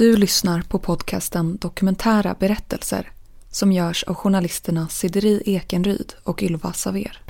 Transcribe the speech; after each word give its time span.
Du 0.00 0.16
lyssnar 0.16 0.62
på 0.62 0.78
podcasten 0.78 1.56
Dokumentära 1.56 2.34
berättelser 2.38 3.12
som 3.50 3.72
görs 3.72 4.04
av 4.04 4.14
journalisterna 4.14 4.88
Sideri 4.88 5.42
Ekenryd 5.46 6.14
och 6.24 6.42
Ylva 6.42 6.72
Saver. 6.72 7.22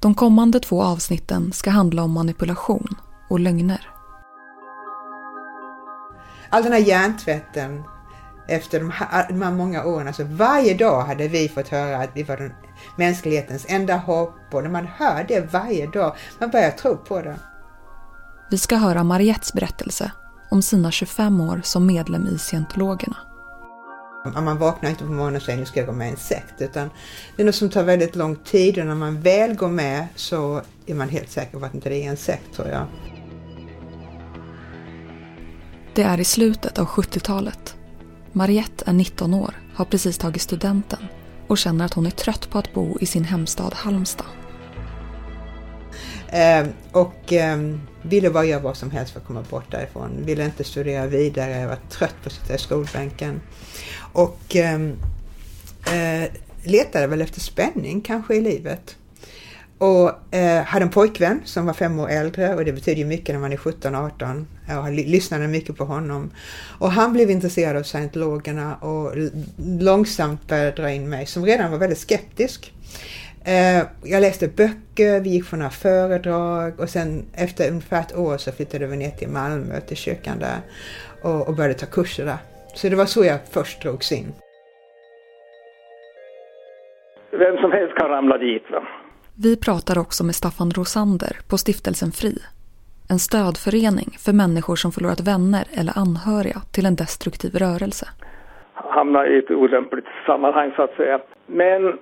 De 0.00 0.14
kommande 0.14 0.60
två 0.60 0.82
avsnitten 0.82 1.52
ska 1.52 1.70
handla 1.70 2.02
om 2.02 2.12
manipulation 2.12 2.96
och 3.30 3.40
lögner. 3.40 3.90
All 6.50 6.62
den 6.62 6.72
här 6.72 6.80
hjärntvätten 6.80 7.82
efter 8.48 8.80
de 8.80 8.90
här, 8.90 9.28
de 9.28 9.42
här 9.42 9.52
många 9.52 9.84
åren, 9.84 10.06
alltså 10.06 10.24
varje 10.24 10.74
dag 10.74 11.02
hade 11.02 11.28
vi 11.28 11.48
fått 11.48 11.68
höra 11.68 11.96
att 11.96 12.10
vi 12.14 12.22
var 12.22 12.36
den, 12.36 12.52
mänsklighetens 12.96 13.66
enda 13.68 13.96
hopp 13.96 14.34
och 14.52 14.62
när 14.62 14.70
man 14.70 14.86
hör 14.86 15.24
det 15.28 15.52
varje 15.52 15.86
dag, 15.86 16.16
man 16.38 16.50
börjar 16.50 16.70
tro 16.70 16.96
på 16.96 17.20
det. 17.20 17.38
Vi 18.50 18.58
ska 18.58 18.76
höra 18.76 19.04
Mariettes 19.04 19.52
berättelse 19.52 20.12
om 20.50 20.62
sina 20.62 20.90
25 20.90 21.40
år 21.40 21.60
som 21.64 21.86
medlem 21.86 22.26
i 22.26 22.38
scientologerna. 22.38 23.16
Man 24.34 24.58
vaknar 24.58 24.90
inte 24.90 25.04
på 25.04 25.10
morgonen 25.10 25.36
och 25.36 25.42
säger 25.42 25.58
nu 25.58 25.64
ska 25.64 25.80
jag 25.80 25.86
gå 25.86 25.92
med 25.92 26.08
i 26.08 26.10
en 26.10 26.16
sekt 26.16 26.54
utan 26.58 26.90
det 27.36 27.42
är 27.42 27.46
något 27.46 27.54
som 27.54 27.70
tar 27.70 27.82
väldigt 27.82 28.16
lång 28.16 28.36
tid 28.36 28.78
och 28.78 28.86
när 28.86 28.94
man 28.94 29.20
väl 29.20 29.54
går 29.54 29.68
med 29.68 30.06
så 30.14 30.62
är 30.86 30.94
man 30.94 31.08
helt 31.08 31.30
säker 31.30 31.58
på 31.58 31.66
att 31.66 31.74
inte 31.74 31.88
det 31.88 32.04
är 32.04 32.10
en 32.10 32.16
sekt 32.16 32.54
tror 32.54 32.68
jag. 32.68 32.86
Det 35.94 36.02
är 36.02 36.20
i 36.20 36.24
slutet 36.24 36.78
av 36.78 36.86
70-talet. 36.86 37.77
Mariette 38.38 38.84
är 38.86 38.92
19 38.92 39.34
år, 39.34 39.54
har 39.74 39.84
precis 39.84 40.18
tagit 40.18 40.42
studenten 40.42 40.98
och 41.46 41.58
känner 41.58 41.84
att 41.84 41.94
hon 41.94 42.06
är 42.06 42.10
trött 42.10 42.50
på 42.50 42.58
att 42.58 42.74
bo 42.74 42.98
i 43.00 43.06
sin 43.06 43.24
hemstad 43.24 43.74
Halmstad. 43.74 44.26
Eh, 46.28 46.66
och 46.92 47.32
eh, 47.32 47.58
ville 48.02 48.30
bara 48.30 48.44
göra 48.44 48.60
vad 48.60 48.76
som 48.76 48.90
helst 48.90 49.12
för 49.12 49.20
att 49.20 49.26
komma 49.26 49.44
bort 49.50 49.70
därifrån. 49.70 50.10
Ville 50.24 50.44
inte 50.44 50.64
studera 50.64 51.06
vidare, 51.06 51.66
var 51.66 51.78
trött 51.90 52.14
på 52.22 52.26
att 52.26 52.32
sitta 52.32 52.54
i 52.54 52.58
skolbänken. 52.58 53.40
Och 54.12 54.56
ehm, 54.56 54.92
eh, 55.86 56.30
letade 56.62 57.06
väl 57.06 57.20
efter 57.20 57.40
spänning 57.40 58.00
kanske 58.00 58.34
i 58.34 58.40
livet. 58.40 58.96
Och 59.78 60.34
eh, 60.34 60.64
hade 60.64 60.84
en 60.84 60.90
pojkvän 60.90 61.40
som 61.44 61.66
var 61.66 61.74
fem 61.74 61.98
år 61.98 62.08
äldre 62.08 62.54
och 62.54 62.64
det 62.64 62.72
betyder 62.72 62.98
ju 62.98 63.06
mycket 63.06 63.34
när 63.34 63.40
man 63.40 63.52
är 63.52 63.56
17-18. 63.56 64.44
Jag 64.68 64.94
lyssnade 64.94 65.48
mycket 65.48 65.76
på 65.76 65.84
honom. 65.84 66.30
Och 66.78 66.90
han 66.90 67.12
blev 67.12 67.30
intresserad 67.30 67.76
av 67.76 67.82
scientologerna 67.82 68.76
och 68.76 69.12
långsamt 69.80 70.48
började 70.48 70.70
dra 70.70 70.90
in 70.90 71.08
mig 71.08 71.26
som 71.26 71.46
redan 71.46 71.70
var 71.70 71.78
väldigt 71.78 71.98
skeptisk. 71.98 72.72
Eh, 73.44 73.86
jag 74.04 74.20
läste 74.20 74.48
böcker, 74.48 75.20
vi 75.20 75.30
gick 75.30 75.50
på 75.50 75.56
några 75.56 75.70
föredrag 75.70 76.80
och 76.80 76.88
sen 76.88 77.24
efter 77.34 77.70
ungefär 77.70 78.00
ett 78.00 78.16
år 78.16 78.36
så 78.36 78.52
flyttade 78.52 78.86
vi 78.86 78.96
ner 78.96 79.10
till 79.10 79.28
Malmö, 79.28 79.80
till 79.80 79.96
kyrkan 79.96 80.38
där 80.38 80.58
och, 81.22 81.48
och 81.48 81.54
började 81.54 81.74
ta 81.74 81.86
kurser 81.86 82.24
där. 82.24 82.38
Så 82.74 82.88
det 82.88 82.96
var 82.96 83.06
så 83.06 83.24
jag 83.24 83.38
först 83.50 83.82
drogs 83.82 84.12
in. 84.12 84.32
Vem 87.30 87.56
som 87.56 87.72
helst 87.72 87.94
kan 87.96 88.08
ramla 88.08 88.38
dit. 88.38 88.62
Va? 88.70 88.82
Vi 89.34 89.56
pratar 89.56 89.98
också 89.98 90.24
med 90.24 90.34
Staffan 90.34 90.70
Rosander 90.70 91.36
på 91.48 91.58
Stiftelsen 91.58 92.12
Fri. 92.12 92.38
En 93.12 93.18
stödförening 93.28 94.10
för 94.24 94.32
människor 94.42 94.76
som 94.76 94.90
förlorat 94.92 95.22
vänner 95.32 95.64
eller 95.78 95.94
anhöriga 96.04 96.60
till 96.74 96.86
en 96.86 96.96
destruktiv 96.96 97.52
rörelse. 97.64 98.06
Hamna 98.74 99.26
i 99.26 99.38
ett 99.38 99.50
olämpligt 99.50 100.10
sammanhang 100.26 100.72
så 100.76 100.82
att 100.82 100.96
säga. 100.96 101.20
Men 101.46 101.98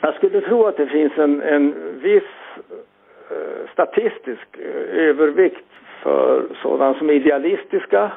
jag 0.00 0.14
skulle 0.14 0.40
tro 0.40 0.66
att 0.66 0.76
det 0.76 0.86
finns 0.86 1.12
en, 1.18 1.42
en 1.42 1.74
viss 2.02 2.32
eh, 3.30 3.72
statistisk 3.72 4.48
eh, 4.58 5.08
övervikt 5.08 5.68
för 6.02 6.46
sådana 6.62 6.98
som 6.98 7.08
är 7.10 7.14
idealistiska, 7.14 8.12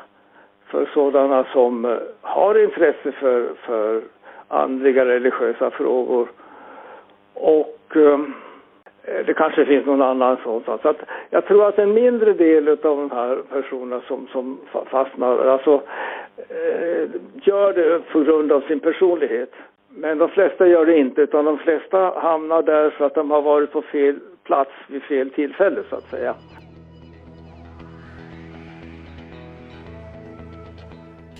för 0.67 0.89
sådana 0.93 1.45
som 1.53 1.85
eh, 1.85 1.97
har 2.21 2.63
intresse 2.63 3.11
för, 3.11 3.53
för 3.65 4.01
andliga 4.47 5.05
religiösa 5.05 5.71
frågor 5.71 6.27
och 7.33 7.95
eh, 7.95 8.19
Eh, 9.03 9.25
det 9.25 9.33
kanske 9.33 9.65
finns 9.65 9.85
någon 9.85 10.01
annan 10.01 10.37
sån. 10.43 10.63
Så 10.63 10.71
att 10.71 10.97
jag 11.29 11.45
tror 11.45 11.67
att 11.67 11.79
en 11.79 11.93
mindre 11.93 12.33
del 12.33 12.67
av 12.69 12.77
de 12.81 13.11
här 13.11 13.41
personerna 13.49 14.01
som, 14.07 14.27
som 14.31 14.59
fastnar, 14.91 15.47
alltså 15.47 15.81
eh, 16.37 17.09
gör 17.43 17.73
det 17.73 17.99
på 18.11 18.19
grund 18.19 18.51
av 18.51 18.61
sin 18.61 18.79
personlighet. 18.79 19.51
Men 19.89 20.17
de 20.17 20.29
flesta 20.29 20.67
gör 20.67 20.85
det 20.85 20.97
inte, 20.97 21.21
utan 21.21 21.45
de 21.45 21.57
flesta 21.57 22.19
hamnar 22.19 22.63
där 22.63 22.89
för 22.89 23.05
att 23.05 23.15
de 23.15 23.31
har 23.31 23.41
varit 23.41 23.71
på 23.71 23.81
fel 23.81 24.19
plats 24.43 24.71
vid 24.87 25.03
fel 25.03 25.29
tillfälle, 25.29 25.83
så 25.89 25.95
att 25.95 26.09
säga. 26.09 26.35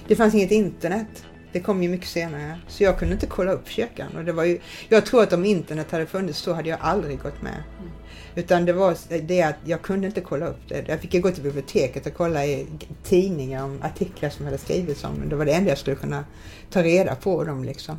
Det 0.08 0.16
fanns 0.16 0.36
inget 0.36 0.52
internet. 0.52 1.33
Det 1.54 1.60
kom 1.60 1.84
ju 1.84 1.90
mycket 1.90 2.08
senare. 2.08 2.60
Så 2.68 2.84
jag 2.84 3.00
kunde 3.00 3.14
inte 3.14 3.26
kolla 3.26 3.52
upp 3.52 3.70
kyrkan. 3.70 4.08
Och 4.18 4.26
det 4.26 4.32
var 4.32 4.44
ju, 4.44 4.60
jag 4.90 5.06
tror 5.06 5.24
att 5.24 5.34
om 5.34 5.46
internet 5.46 5.92
hade 5.92 6.06
funnits 6.06 6.40
så 6.40 6.54
hade 6.54 6.70
jag 6.70 6.80
aldrig 6.82 7.20
gått 7.20 7.42
med. 7.42 7.64
Mm. 7.80 7.92
Utan 8.36 8.66
det 8.66 8.74
var 8.74 8.98
det 9.22 9.42
att 9.42 9.56
jag 9.66 9.82
kunde 9.82 10.08
inte 10.08 10.22
kolla 10.22 10.48
upp 10.48 10.70
det. 10.70 10.86
Jag 10.88 11.00
fick 11.00 11.22
gå 11.22 11.32
till 11.32 11.44
biblioteket 11.44 12.06
och 12.06 12.14
kolla 12.14 12.46
i 12.46 12.68
tidningar 13.04 13.64
om 13.64 13.82
artiklar 13.82 14.30
som 14.30 14.46
hade 14.46 14.58
skrivits 14.58 15.04
om 15.04 15.30
det. 15.30 15.36
Var 15.36 15.46
det 15.46 15.52
enda 15.54 15.70
jag 15.70 15.78
skulle 15.78 15.96
kunna 15.96 16.26
ta 16.70 16.84
reda 16.84 17.16
på 17.16 17.44
dem 17.44 17.64
liksom. 17.64 17.98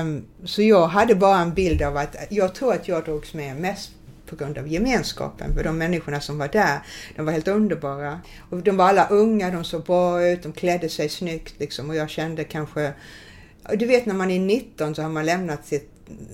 Um, 0.00 0.24
så 0.44 0.62
jag 0.62 0.86
hade 0.86 1.14
bara 1.14 1.38
en 1.38 1.54
bild 1.54 1.82
av 1.82 1.96
att 1.96 2.16
jag 2.28 2.54
tror 2.54 2.72
att 2.72 2.88
jag 2.88 3.04
drogs 3.04 3.34
med 3.34 3.56
mest 3.56 3.90
på 4.30 4.36
grund 4.36 4.58
av 4.58 4.68
gemenskapen. 4.68 5.54
För 5.54 5.64
de 5.64 5.78
människorna 5.78 6.20
som 6.20 6.38
var 6.38 6.48
där, 6.48 6.78
de 7.16 7.26
var 7.26 7.32
helt 7.32 7.48
underbara. 7.48 8.20
Och 8.50 8.58
de 8.58 8.76
var 8.76 8.84
alla 8.84 9.08
unga, 9.08 9.50
de 9.50 9.64
såg 9.64 9.84
bra 9.84 10.26
ut, 10.26 10.42
de 10.42 10.52
klädde 10.52 10.88
sig 10.88 11.08
snyggt 11.08 11.54
liksom. 11.58 11.90
Och 11.90 11.96
jag 11.96 12.10
kände 12.10 12.44
kanske, 12.44 12.92
du 13.74 13.86
vet 13.86 14.06
när 14.06 14.14
man 14.14 14.30
är 14.30 14.40
19 14.40 14.94
så 14.94 15.02
har 15.02 15.10
man 15.10 15.26
lämnat 15.26 15.66
sitt, 15.66 15.90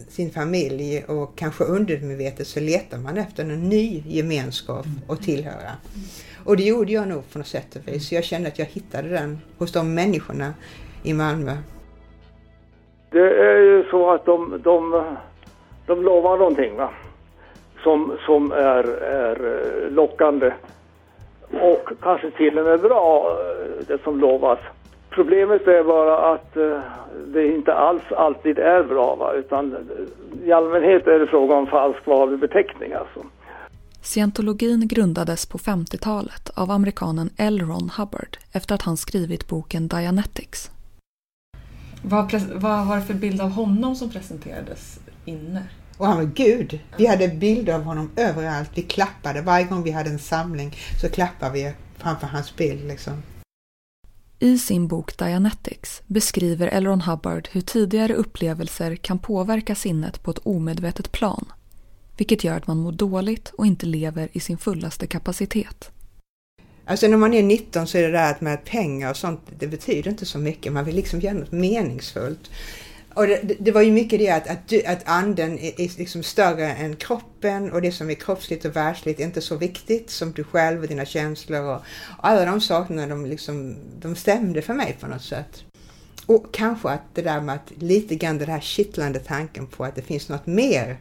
sin 0.09 0.31
familj 0.31 1.05
och 1.09 1.38
kanske 1.38 1.65
undermedvetet 1.65 2.47
så 2.47 2.60
letar 2.60 2.99
man 2.99 3.19
efter 3.19 3.43
en 3.43 3.69
ny 3.69 4.03
gemenskap 4.06 4.87
att 5.09 5.22
tillhöra. 5.22 5.71
Och 6.44 6.56
det 6.56 6.62
gjorde 6.62 6.93
jag 6.93 7.09
nog 7.09 7.32
på 7.32 7.38
något 7.38 7.47
sätt 7.47 7.76
och 7.76 7.88
vis. 7.88 8.09
Så 8.09 8.15
jag 8.15 8.25
kände 8.25 8.49
att 8.49 8.59
jag 8.59 8.66
hittade 8.66 9.09
den 9.09 9.38
hos 9.59 9.72
de 9.72 9.94
människorna 9.94 10.55
i 11.03 11.12
Malmö. 11.15 11.56
Det 13.11 13.41
är 13.41 13.59
ju 13.59 13.84
så 13.91 14.11
att 14.11 14.25
de, 14.25 14.61
de, 14.65 15.05
de 15.87 16.03
lovar 16.03 16.37
någonting 16.38 16.76
va 16.76 16.91
som, 17.84 18.17
som 18.27 18.53
är, 18.53 18.84
är 19.03 19.37
eh, 19.84 19.91
lockande 19.91 20.53
och 21.50 21.89
kanske 22.03 22.31
till 22.31 22.59
och 22.59 22.65
med 22.65 22.81
bra, 22.81 23.39
eh, 23.41 23.87
det 23.87 24.03
som 24.03 24.21
lovas. 24.21 24.59
Problemet 25.11 25.67
är 25.67 25.84
bara 25.84 26.33
att 26.33 26.56
eh, 26.56 26.78
det 27.27 27.47
inte 27.47 27.75
alls 27.75 28.03
alltid 28.17 28.59
är 28.59 28.83
bra, 28.83 29.15
va? 29.15 29.33
utan 29.33 29.77
i 30.44 30.53
allmänhet 30.53 31.06
är 31.06 31.19
det 31.19 31.27
fråga 31.27 31.55
om 31.55 31.67
falsk 31.67 32.06
varubeteckning. 32.06 32.93
Alltså. 32.93 33.21
Scientologin 34.03 34.89
grundades 34.89 35.47
på 35.47 35.59
50-talet 35.59 36.50
av 36.55 36.71
amerikanen 36.71 37.31
L. 37.37 37.61
Ron 37.61 37.91
Hubbard 37.99 38.37
efter 38.53 38.75
att 38.75 38.83
han 38.83 38.97
skrivit 38.97 39.49
boken 39.49 39.89
Dianetics. 39.89 40.71
Vad, 42.03 42.33
vad 42.55 42.87
var 42.87 42.97
det 42.97 43.03
för 43.03 43.15
bild 43.15 43.41
av 43.41 43.50
honom 43.50 43.94
som 43.94 44.11
presenterades 44.11 45.00
inne? 45.25 45.62
Och 45.99 46.06
han 46.06 46.16
var 46.16 46.25
Gud. 46.25 46.81
Vi 46.99 47.06
hade 47.06 47.28
bilder 47.28 47.75
av 47.75 47.82
honom 47.82 48.10
överallt. 48.16 48.71
Vi 48.75 48.82
klappade. 48.82 49.43
Varje 49.43 49.66
gång 49.66 49.82
vi 49.82 49.91
hade 49.91 50.10
en 50.10 50.19
samling 50.19 50.77
så 51.00 51.09
klappade 51.09 51.53
vi 51.53 51.72
framför 51.99 52.27
hans 52.27 52.56
bild. 52.56 52.88
Liksom. 52.88 53.22
I 54.38 54.59
sin 54.59 54.88
bok 54.88 55.19
Dianetics 55.19 56.03
beskriver 56.06 56.66
L. 56.66 56.87
Ron 56.87 57.00
Hubbard 57.00 57.49
hur 57.52 57.61
tidigare 57.61 58.14
upplevelser 58.14 58.96
kan 58.96 59.19
påverka 59.19 59.75
sinnet 59.75 60.23
på 60.23 60.31
ett 60.31 60.46
omedvetet 60.46 61.12
plan. 61.12 61.52
Vilket 62.17 62.44
gör 62.44 62.56
att 62.56 62.67
man 62.67 62.76
mår 62.76 62.93
dåligt 62.93 63.52
och 63.58 63.67
inte 63.67 63.87
lever 63.87 64.29
i 64.32 64.40
sin 64.40 64.58
fullaste 64.58 65.06
kapacitet. 65.06 65.90
Alltså 66.87 67.08
när 67.08 67.17
man 67.17 67.35
är 67.35 67.43
19 67.43 67.87
så 67.87 67.99
är 67.99 68.02
det 68.02 68.19
där 68.19 68.37
med 68.40 68.64
pengar 68.64 69.11
och 69.11 69.17
sånt, 69.17 69.40
det 69.58 69.67
betyder 69.67 70.11
inte 70.11 70.26
så 70.26 70.38
mycket. 70.38 70.73
Man 70.73 70.85
vill 70.85 70.97
liksom 70.97 71.20
göra 71.20 71.35
något 71.35 71.52
meningsfullt. 71.52 72.50
Och 73.14 73.26
det, 73.26 73.56
det, 73.61 73.72
var 73.72 73.82
ju 73.82 73.93
mycket 73.93 74.19
det 74.19 74.31
att, 74.31 74.49
att, 74.49 74.69
du, 74.69 74.84
att 74.84 75.02
anden 75.05 75.58
är, 75.58 75.81
är 75.81 75.99
liksom 75.99 76.22
större 76.22 76.72
än 76.72 76.96
kroppen 76.96 77.72
och 77.72 77.82
det 77.82 77.93
som 77.93 78.11
är 78.11 78.14
kroppsligt 78.14 78.64
och 78.64 78.76
världsligt 78.76 79.20
är 79.20 79.25
inte 79.25 79.40
så 79.40 79.56
viktigt 79.56 80.11
som 80.11 80.32
du 80.32 80.44
själv 80.44 80.82
och 80.82 80.88
dina 80.88 81.05
känslor 81.05 81.62
och, 81.62 81.76
och 82.19 82.28
alla 82.28 82.44
de 82.44 82.61
sakerna 82.61 83.06
de, 83.06 83.26
liksom, 83.26 83.76
de 84.00 84.16
stämde 84.16 84.62
för 84.62 84.75
mig 84.75 84.96
på 85.00 85.06
något 85.06 85.22
sätt. 85.22 85.64
Och 86.26 86.55
kanske 86.55 86.88
att 86.88 87.14
det 87.14 87.22
där 87.22 87.40
med 87.40 87.55
att 87.55 87.72
lite 87.82 88.14
grann 88.14 88.38
den 88.38 88.49
här 88.49 88.61
kittlande 88.61 89.19
tanken 89.19 89.66
på 89.66 89.84
att 89.84 89.94
det 89.94 90.02
finns 90.02 90.28
något 90.28 90.46
mer 90.46 90.99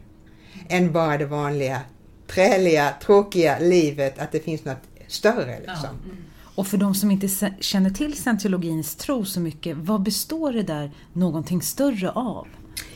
än 0.68 0.92
bara 0.92 1.18
det 1.18 1.26
vanliga 1.26 1.80
träliga, 2.26 2.94
tråkiga 3.02 3.58
livet, 3.58 4.18
att 4.18 4.32
det 4.32 4.40
finns 4.40 4.64
något 4.64 4.78
större 5.06 5.58
liksom. 5.58 5.76
Ja. 5.82 5.88
Mm. 6.04 6.16
Och 6.54 6.66
för 6.66 6.76
de 6.76 6.94
som 6.94 7.10
inte 7.10 7.28
känner 7.60 7.90
till 7.90 8.16
scientologins 8.16 8.96
tro 8.96 9.24
så 9.24 9.40
mycket, 9.40 9.76
vad 9.76 10.02
består 10.02 10.52
det 10.52 10.62
där 10.62 10.90
någonting 11.12 11.62
större 11.62 12.10
av? 12.10 12.46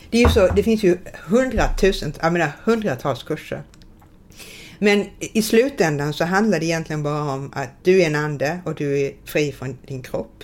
Det, 0.09 0.17
är 0.17 0.21
ju 0.21 0.29
så, 0.29 0.47
det 0.55 0.63
finns 0.63 0.83
ju 0.83 0.97
hundratusentals, 1.27 2.23
jag 2.23 2.33
menar, 2.33 2.51
hundratals 2.63 3.23
kurser. 3.23 3.63
Men 4.79 5.05
i 5.19 5.41
slutändan 5.41 6.13
så 6.13 6.25
handlar 6.25 6.59
det 6.59 6.65
egentligen 6.65 7.03
bara 7.03 7.33
om 7.33 7.51
att 7.55 7.69
du 7.83 8.01
är 8.01 8.07
en 8.07 8.15
ande 8.15 8.59
och 8.65 8.75
du 8.75 8.99
är 9.01 9.13
fri 9.25 9.51
från 9.51 9.77
din 9.87 10.01
kropp. 10.01 10.43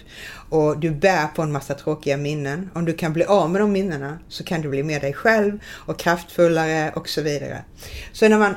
Och 0.49 0.79
du 0.79 0.91
bär 0.91 1.27
på 1.27 1.41
en 1.41 1.51
massa 1.51 1.73
tråkiga 1.73 2.17
minnen. 2.17 2.69
Om 2.73 2.85
du 2.85 2.93
kan 2.93 3.13
bli 3.13 3.23
av 3.23 3.49
med 3.49 3.61
de 3.61 3.71
minnena 3.71 4.19
så 4.27 4.43
kan 4.43 4.61
du 4.61 4.69
bli 4.69 4.83
mer 4.83 4.99
dig 4.99 5.13
själv 5.13 5.59
och 5.65 5.99
kraftfullare 5.99 6.91
och 6.95 7.09
så 7.09 7.21
vidare. 7.21 7.63
Så, 8.11 8.29
när 8.29 8.37
man, 8.37 8.55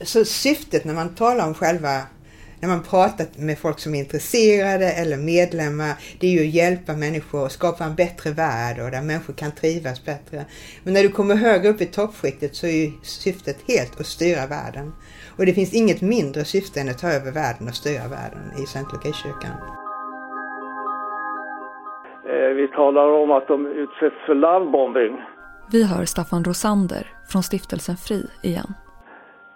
så 0.00 0.24
syftet 0.24 0.84
när 0.84 0.94
man 0.94 1.14
talar 1.14 1.46
om 1.46 1.54
själva 1.54 2.02
när 2.64 2.74
man 2.76 2.82
pratar 2.82 3.26
med 3.48 3.58
folk 3.58 3.78
som 3.78 3.94
är 3.94 3.98
intresserade 3.98 4.88
eller 5.00 5.16
medlemmar, 5.16 5.92
det 6.20 6.26
är 6.26 6.30
ju 6.30 6.40
att 6.48 6.54
hjälpa 6.60 6.92
människor 6.92 7.46
att 7.46 7.52
skapa 7.52 7.84
en 7.84 7.94
bättre 7.94 8.30
värld 8.30 8.76
och 8.84 8.90
där 8.90 9.02
människor 9.02 9.34
kan 9.42 9.52
trivas 9.52 10.04
bättre. 10.04 10.38
Men 10.84 10.94
när 10.94 11.02
du 11.02 11.08
kommer 11.08 11.34
högre 11.34 11.68
upp 11.68 11.80
i 11.80 11.86
toppskiktet 11.86 12.54
så 12.54 12.66
är 12.66 12.76
ju 12.84 12.90
syftet 13.02 13.58
helt 13.68 14.00
att 14.00 14.06
styra 14.06 14.46
världen. 14.46 14.86
Och 15.36 15.46
det 15.46 15.52
finns 15.52 15.74
inget 15.74 16.02
mindre 16.02 16.44
syfte 16.44 16.80
än 16.80 16.88
att 16.88 16.98
ta 16.98 17.08
över 17.18 17.30
världen 17.32 17.68
och 17.68 17.74
styra 17.82 18.06
världen 18.18 18.44
i 18.62 18.66
Scientologikyrkan. 18.66 19.56
Eh, 22.32 22.50
vi 22.60 22.68
talar 22.80 23.08
om 23.22 23.30
att 23.30 23.48
de 23.48 23.66
utsätts 23.66 24.20
för 24.26 24.34
lovebombing. 24.34 25.14
Vi 25.72 25.84
hör 25.84 26.04
Staffan 26.04 26.44
Rosander 26.44 27.04
från 27.30 27.42
stiftelsen 27.42 27.96
FRI 27.96 28.20
igen. 28.42 28.74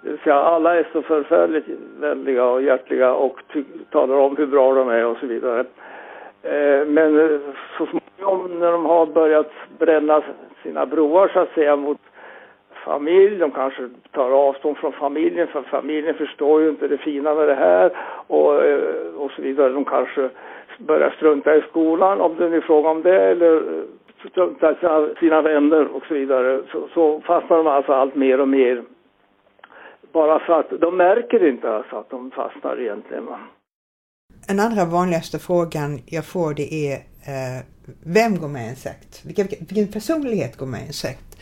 Det 0.03 0.09
vill 0.11 0.19
säga 0.19 0.35
alla 0.35 0.77
är 0.77 0.89
så 0.93 1.03
förfärligt 1.03 1.67
vänliga 2.01 2.45
och 2.45 2.63
hjärtliga 2.63 3.15
och 3.15 3.41
talar 3.91 4.15
om 4.15 4.37
hur 4.37 4.47
bra 4.47 4.75
de 4.75 4.89
är 4.89 5.07
och 5.07 5.17
så 5.17 5.27
vidare. 5.27 5.65
Eh, 6.43 6.87
men 6.87 7.21
eh, 7.21 7.41
så 7.79 7.87
småningom 7.87 8.61
när 8.61 8.73
de 8.73 8.87
har 8.87 9.07
börjat 9.07 9.53
bränna 9.79 10.23
sina 10.63 10.87
broar 10.87 11.29
så 11.29 11.41
att 11.41 11.55
säga 11.55 11.77
mot 11.77 11.99
familj, 12.85 13.37
de 13.37 13.51
kanske 13.51 13.89
tar 14.13 14.31
avstånd 14.31 14.77
från 14.77 14.93
familjen 14.93 15.47
för 15.47 15.63
familjen 15.63 16.15
förstår 16.15 16.63
ju 16.63 16.69
inte 16.69 16.89
det 16.89 16.99
fina 16.99 17.35
med 17.35 17.49
det 17.49 17.55
här 17.55 17.91
och, 18.27 18.65
eh, 18.65 19.15
och 19.17 19.31
så 19.31 19.43
vidare. 19.43 19.73
De 19.73 19.85
kanske 19.85 20.29
börjar 20.79 21.11
strunta 21.11 21.57
i 21.57 21.61
skolan 21.61 22.21
om 22.21 22.37
det 22.39 22.47
är 22.47 22.61
fråga 22.61 22.89
om 22.89 23.03
det 23.03 23.23
eller 23.23 23.57
eh, 23.57 23.85
strunta 24.31 24.73
i 24.73 24.75
sina, 24.75 25.09
sina 25.21 25.43
vänner 25.43 25.89
och 25.97 26.03
så 26.09 26.15
vidare. 26.15 26.61
Så, 26.73 26.89
så 26.95 27.21
fastnar 27.21 27.57
de 27.57 27.67
alltså 27.67 27.93
allt 27.93 28.15
mer 28.15 28.41
och 28.41 28.49
mer 28.49 28.83
bara 30.13 30.39
för 30.39 30.61
att 30.61 30.81
de 30.81 30.97
märker 30.97 31.49
inte 31.49 31.71
alltså 31.71 31.97
att 31.97 32.11
de 32.11 32.31
fastnar 32.31 32.81
egentligen. 32.81 33.25
Den 34.49 34.61
andra 34.61 34.85
vanligaste 34.85 35.39
frågan 35.39 36.01
jag 36.07 36.25
får 36.25 36.55
det 36.55 36.75
är 36.75 36.95
eh, 37.33 37.65
vem 38.05 38.39
går 38.39 38.49
med 38.49 38.67
i 38.67 38.69
en 38.69 38.77
sekt? 38.77 39.25
Vilken, 39.25 39.47
vilken 39.47 39.89
personlighet 39.89 40.57
går 40.57 40.67
med 40.67 40.81
i 40.81 40.87
en 40.87 40.93
sekt? 40.93 41.39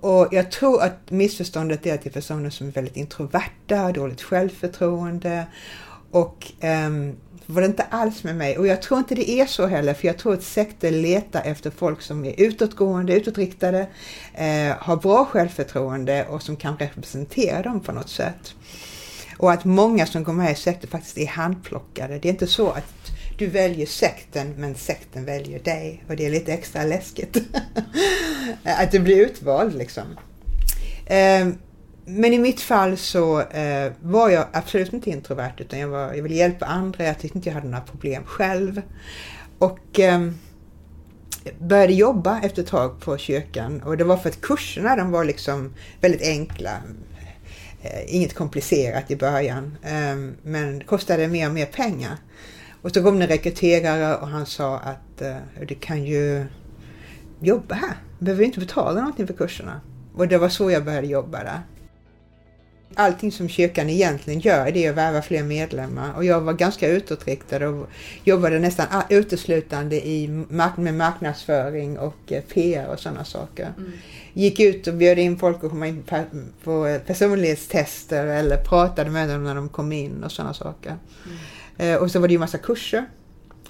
Och 0.00 0.28
jag 0.30 0.50
tror 0.50 0.82
att 0.82 1.10
missförståndet 1.10 1.86
är 1.86 1.94
att 1.94 2.02
det 2.02 2.10
är 2.10 2.12
personer 2.12 2.50
som 2.50 2.66
är 2.66 2.72
väldigt 2.72 2.96
introverta, 2.96 3.92
dåligt 3.92 4.22
självförtroende 4.22 5.46
och 6.16 6.52
um, 6.62 7.16
var 7.46 7.60
det 7.60 7.66
inte 7.66 7.82
alls 7.82 8.24
med 8.24 8.36
mig. 8.36 8.58
Och 8.58 8.66
jag 8.66 8.82
tror 8.82 8.98
inte 8.98 9.14
det 9.14 9.30
är 9.30 9.46
så 9.46 9.66
heller, 9.66 9.94
för 9.94 10.06
jag 10.06 10.18
tror 10.18 10.34
att 10.34 10.42
sekter 10.42 10.90
letar 10.90 11.42
efter 11.44 11.70
folk 11.70 12.02
som 12.02 12.24
är 12.24 12.40
utåtgående, 12.40 13.14
utåtriktade, 13.14 13.88
eh, 14.34 14.76
har 14.78 14.96
bra 14.96 15.24
självförtroende 15.24 16.26
och 16.26 16.42
som 16.42 16.56
kan 16.56 16.76
representera 16.76 17.62
dem 17.62 17.80
på 17.80 17.92
något 17.92 18.08
sätt. 18.08 18.54
Och 19.38 19.52
att 19.52 19.64
många 19.64 20.06
som 20.06 20.24
går 20.24 20.32
med 20.32 20.52
i 20.52 20.54
sekter 20.54 20.88
faktiskt 20.88 21.18
är 21.18 21.26
handplockade. 21.26 22.18
Det 22.18 22.28
är 22.28 22.32
inte 22.32 22.46
så 22.46 22.70
att 22.70 23.12
du 23.38 23.46
väljer 23.46 23.86
sekten 23.86 24.54
men 24.58 24.74
sekten 24.74 25.24
väljer 25.24 25.58
dig 25.58 26.04
och 26.08 26.16
det 26.16 26.26
är 26.26 26.30
lite 26.30 26.52
extra 26.52 26.84
läskigt. 26.84 27.36
att 28.64 28.92
du 28.92 28.98
blir 28.98 29.26
utvald 29.26 29.78
liksom. 29.78 30.04
Eh, 31.06 31.48
men 32.06 32.32
i 32.32 32.38
mitt 32.38 32.60
fall 32.60 32.96
så 32.96 33.40
eh, 33.40 33.92
var 34.00 34.30
jag 34.30 34.46
absolut 34.52 34.92
inte 34.92 35.10
introvert 35.10 35.52
utan 35.58 35.78
jag, 35.78 35.88
var, 35.88 36.14
jag 36.14 36.22
ville 36.22 36.34
hjälpa 36.34 36.66
andra. 36.66 37.04
Jag 37.04 37.18
tyckte 37.18 37.38
inte 37.38 37.48
jag 37.48 37.54
hade 37.54 37.68
några 37.68 37.84
problem 37.84 38.24
själv. 38.24 38.82
Och 39.58 40.00
eh, 40.00 40.30
började 41.58 41.92
jobba 41.92 42.40
efter 42.40 42.62
ett 42.62 42.68
tag 42.68 43.00
på 43.00 43.18
kyrkan 43.18 43.82
och 43.82 43.96
det 43.96 44.04
var 44.04 44.16
för 44.16 44.28
att 44.28 44.40
kurserna 44.40 44.96
de 44.96 45.10
var 45.10 45.24
liksom 45.24 45.74
väldigt 46.00 46.22
enkla. 46.22 46.70
Eh, 47.82 48.14
inget 48.14 48.34
komplicerat 48.34 49.10
i 49.10 49.16
början 49.16 49.78
ehm, 49.82 50.36
men 50.42 50.84
kostade 50.84 51.28
mer 51.28 51.48
och 51.48 51.54
mer 51.54 51.66
pengar. 51.66 52.16
Och 52.82 52.90
så 52.90 53.02
kom 53.02 53.18
det 53.18 53.24
en 53.24 53.28
rekryterare 53.28 54.16
och 54.16 54.28
han 54.28 54.46
sa 54.46 54.78
att 54.78 55.22
eh, 55.22 55.36
du 55.68 55.74
kan 55.74 56.04
ju 56.04 56.46
jobba 57.40 57.74
här. 57.74 57.96
Du 58.18 58.24
behöver 58.24 58.44
inte 58.44 58.60
betala 58.60 59.00
någonting 59.00 59.26
för 59.26 59.34
kurserna. 59.34 59.80
Och 60.14 60.28
det 60.28 60.38
var 60.38 60.48
så 60.48 60.70
jag 60.70 60.84
började 60.84 61.06
jobba 61.06 61.44
där. 61.44 61.60
Allting 62.98 63.32
som 63.32 63.48
kyrkan 63.48 63.90
egentligen 63.90 64.40
gör 64.40 64.70
det 64.70 64.84
är 64.84 64.90
att 64.90 64.96
värva 64.96 65.22
fler 65.22 65.42
medlemmar 65.42 66.12
och 66.16 66.24
jag 66.24 66.40
var 66.40 66.52
ganska 66.52 66.88
utåtriktad 66.88 67.68
och 67.68 67.88
jobbade 68.24 68.58
nästan 68.58 68.86
uteslutande 69.08 70.06
i, 70.06 70.28
med 70.76 70.94
marknadsföring 70.94 71.98
och 71.98 72.32
eh, 72.32 72.42
PR 72.42 72.86
och 72.86 73.00
sådana 73.00 73.24
saker. 73.24 73.72
Mm. 73.76 73.92
Gick 74.32 74.60
ut 74.60 74.86
och 74.86 74.94
bjöd 74.94 75.18
in 75.18 75.38
folk 75.38 75.64
att 75.64 75.70
komma 75.70 75.86
in 75.86 76.04
på 76.64 76.98
personlighetstester 77.06 78.26
eller 78.26 78.56
pratade 78.56 79.10
med 79.10 79.28
dem 79.28 79.44
när 79.44 79.54
de 79.54 79.68
kom 79.68 79.92
in 79.92 80.24
och 80.24 80.32
sådana 80.32 80.54
saker. 80.54 80.96
Mm. 81.26 81.94
Eh, 81.94 82.02
och 82.02 82.10
så 82.10 82.20
var 82.20 82.28
det 82.28 82.32
ju 82.32 82.38
massa 82.38 82.58
kurser. 82.58 83.06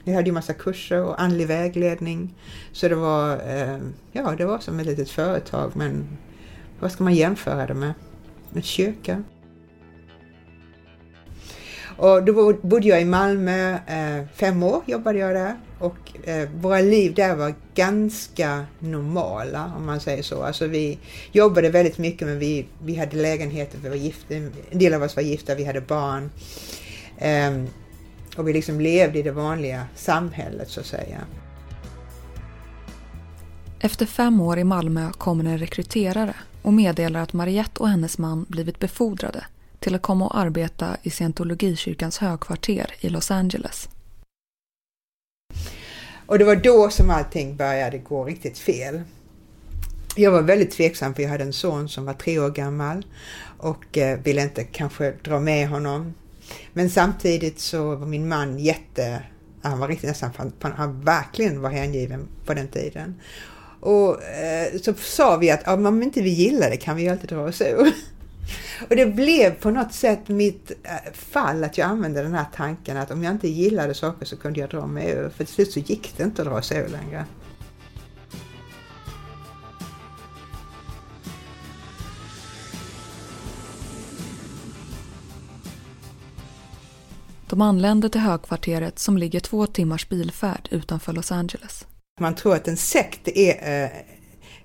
Vi 0.05 0.13
hade 0.13 0.27
ju 0.27 0.33
massa 0.33 0.53
kurser 0.55 1.03
och 1.03 1.21
andlig 1.23 1.47
vägledning. 1.47 2.35
Så 2.73 2.89
det 2.89 2.95
var, 2.95 3.33
eh, 3.33 3.79
ja 4.13 4.35
det 4.39 4.45
var 4.45 4.59
som 4.59 4.81
ett 4.81 4.87
litet 4.87 5.11
företag 5.11 5.73
men 5.75 6.09
vad 6.81 6.93
ska 6.93 7.05
man 7.05 7.15
jämföra 7.15 7.67
det 7.67 7.75
med? 7.75 7.93
En 8.55 8.63
kyrka. 8.63 9.23
Och 11.97 12.25
då 12.25 12.53
bodde 12.63 12.89
jag 12.89 13.03
i 13.03 13.05
Malmö, 13.05 13.73
eh, 13.75 14.27
fem 14.35 14.63
år 14.63 14.83
jobbade 14.87 15.19
jag 15.19 15.35
där 15.35 15.57
och 15.79 16.29
eh, 16.29 16.49
våra 16.55 16.81
liv 16.81 17.15
där 17.15 17.37
var 17.37 17.55
ganska 17.75 18.67
normala 18.79 19.73
om 19.77 19.87
man 19.87 20.01
säger 20.01 20.23
så. 20.23 20.43
Alltså 20.43 20.67
vi 20.67 20.99
jobbade 21.33 21.71
väldigt 21.71 21.99
mycket 21.99 22.29
men 22.29 22.39
vi, 22.39 22.67
vi 22.85 22.95
hade 22.95 23.17
lägenheter, 23.17 23.79
vi 23.83 23.89
var 23.89 23.97
gifta, 23.97 24.35
en 24.35 24.53
del 24.71 24.95
av 24.95 25.03
oss 25.03 25.17
var 25.17 25.23
gifta, 25.23 25.55
vi 25.55 25.65
hade 25.65 25.81
barn. 25.81 26.31
Ehm, 27.19 27.67
och 28.37 28.49
vi 28.49 28.53
liksom 28.53 28.81
levde 28.81 29.19
i 29.19 29.23
det 29.23 29.31
vanliga 29.31 29.87
samhället 29.95 30.71
så 30.71 30.81
att 30.81 30.87
säga. 30.87 31.19
Efter 33.81 34.07
fem 34.07 34.41
år 34.41 34.59
i 34.59 34.65
Malmö 34.65 35.13
kommer 35.13 35.45
en 35.45 35.59
rekryterare 35.59 36.35
och 36.67 36.73
meddelar 36.73 37.21
att 37.21 37.33
Mariette 37.33 37.81
och 37.81 37.89
hennes 37.89 38.19
man 38.19 38.47
blivit 38.49 38.79
befordrade 38.79 39.45
till 39.79 39.95
att 39.95 40.03
komma 40.03 40.27
och 40.27 40.39
arbeta 40.39 40.97
i 41.03 41.11
scientologikyrkans 41.11 42.19
högkvarter 42.19 42.95
i 43.01 43.09
Los 43.09 43.31
Angeles. 43.31 43.89
Och 46.27 46.39
det 46.39 46.45
var 46.45 46.57
då 46.57 46.91
som 46.91 47.11
allting 47.11 47.57
började 47.57 47.99
gå 47.99 48.25
riktigt 48.25 48.59
fel. 48.59 49.03
Jag 50.17 50.31
var 50.31 50.43
väldigt 50.43 50.71
tveksam 50.71 51.15
för 51.15 51.23
jag 51.23 51.31
hade 51.31 51.45
en 51.45 51.53
son 51.53 51.89
som 51.89 52.05
var 52.05 52.15
tre 52.15 52.39
år 52.39 52.51
gammal 52.51 53.07
och 53.59 53.99
eh, 53.99 54.19
ville 54.19 54.43
inte 54.43 54.65
kanske 54.65 55.15
dra 55.23 55.41
med 55.41 55.69
honom. 55.69 56.15
Men 56.73 56.91
samtidigt 56.91 57.61
så 57.61 57.95
var 57.95 58.07
min 58.07 58.29
man 58.29 58.59
jätte, 58.59 59.23
han 59.63 59.79
var 59.79 59.89
riktigt 59.89 60.09
nästan, 60.09 60.53
han 60.61 61.01
verkligen 61.01 61.61
var 61.61 61.71
hängiven 61.71 62.29
på 62.47 62.55
den 62.55 62.69
tiden. 62.69 63.15
Och 63.87 64.23
eh, 64.23 64.81
så 64.83 64.95
sa 64.95 65.37
vi 65.37 65.51
att 65.51 65.69
om 65.69 66.03
inte 66.03 66.23
vi 66.23 66.31
gillar 66.31 66.71
det 66.71 66.77
kan 66.77 66.97
vi 66.97 67.03
ju 67.03 67.09
alltid 67.09 67.29
dra 67.29 67.41
oss 67.41 67.61
ur. 67.61 67.93
Och 68.89 68.97
det 68.97 69.07
blev 69.07 69.51
på 69.51 69.71
något 69.71 69.93
sätt 69.93 70.29
mitt 70.29 70.71
eh, 70.71 71.13
fall 71.13 71.65
att 71.65 71.79
jag 71.79 71.89
använde 71.89 72.23
den 72.23 72.35
här 72.35 72.47
tanken 72.55 72.97
att 72.97 73.11
om 73.11 73.23
jag 73.23 73.33
inte 73.33 73.49
gillade 73.49 73.95
saker 73.95 74.27
så 74.27 74.37
kunde 74.37 74.61
jag 74.61 74.71
dra 74.71 74.87
mig 74.87 75.11
ur. 75.11 75.29
För 75.29 75.45
till 75.45 75.55
slut 75.55 75.73
så 75.73 75.81
gick 75.81 76.15
det 76.17 76.23
inte 76.23 76.43
att 76.43 76.49
dra 76.49 76.63
sig 76.63 76.79
ur 76.79 76.89
längre. 76.89 77.25
De 87.49 87.61
anlände 87.61 88.09
till 88.09 88.21
högkvarteret 88.21 88.99
som 88.99 89.19
ligger 89.19 89.41
två 89.41 89.67
timmars 89.67 90.09
bilfärd 90.09 90.69
utanför 90.71 91.13
Los 91.13 91.33
Angeles. 91.33 91.87
Man 92.21 92.35
tror 92.35 92.55
att 92.55 92.69
en 92.69 92.77
sekt 92.77 93.29
är 93.29 93.85
eh, 93.85 93.91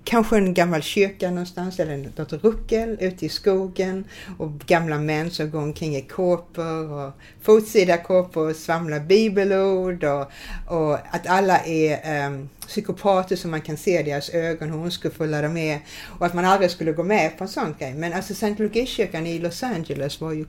kanske 0.03 0.37
en 0.37 0.53
gammal 0.53 0.81
kyrka 0.81 1.29
någonstans 1.29 1.79
eller 1.79 1.97
något 1.97 2.33
ruckel 2.33 2.97
ute 2.99 3.25
i 3.25 3.29
skogen 3.29 4.05
och 4.37 4.59
gamla 4.59 4.97
män 4.97 5.31
som 5.31 5.51
går 5.51 5.61
omkring 5.61 5.95
i 5.95 6.01
kåpor 6.01 6.91
och 6.91 7.11
fotsida 7.41 7.97
kåpor 7.97 8.49
och 8.49 8.55
svamlar 8.55 8.99
bibelord 8.99 10.03
och, 10.03 10.31
och 10.67 10.93
att 10.93 11.27
alla 11.27 11.59
är 11.59 12.27
um, 12.27 12.49
psykopater 12.67 13.35
som 13.35 13.51
man 13.51 13.61
kan 13.61 13.77
se 13.77 14.03
deras 14.03 14.29
ögon, 14.29 14.69
hur 14.69 14.77
ondskefulla 14.77 15.41
de 15.41 15.57
är 15.57 15.79
och 16.19 16.25
att 16.25 16.33
man 16.33 16.45
aldrig 16.45 16.71
skulle 16.71 16.91
gå 16.91 17.03
med 17.03 17.37
på 17.37 17.43
en 17.43 17.49
sån 17.49 17.75
grej. 17.79 17.93
Men 17.93 18.13
alltså 18.13 18.33
scientologikyrkan 18.33 19.27
i 19.27 19.39
Los 19.39 19.63
Angeles 19.63 20.21
var 20.21 20.31
ju 20.31 20.45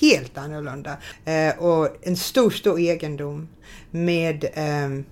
helt 0.00 0.38
annorlunda. 0.38 0.96
Eh, 1.24 1.58
och 1.58 1.88
en 2.02 2.16
stor, 2.16 2.50
stor 2.50 2.80
egendom 2.80 3.48
med 3.90 4.44
eh, 4.44 5.04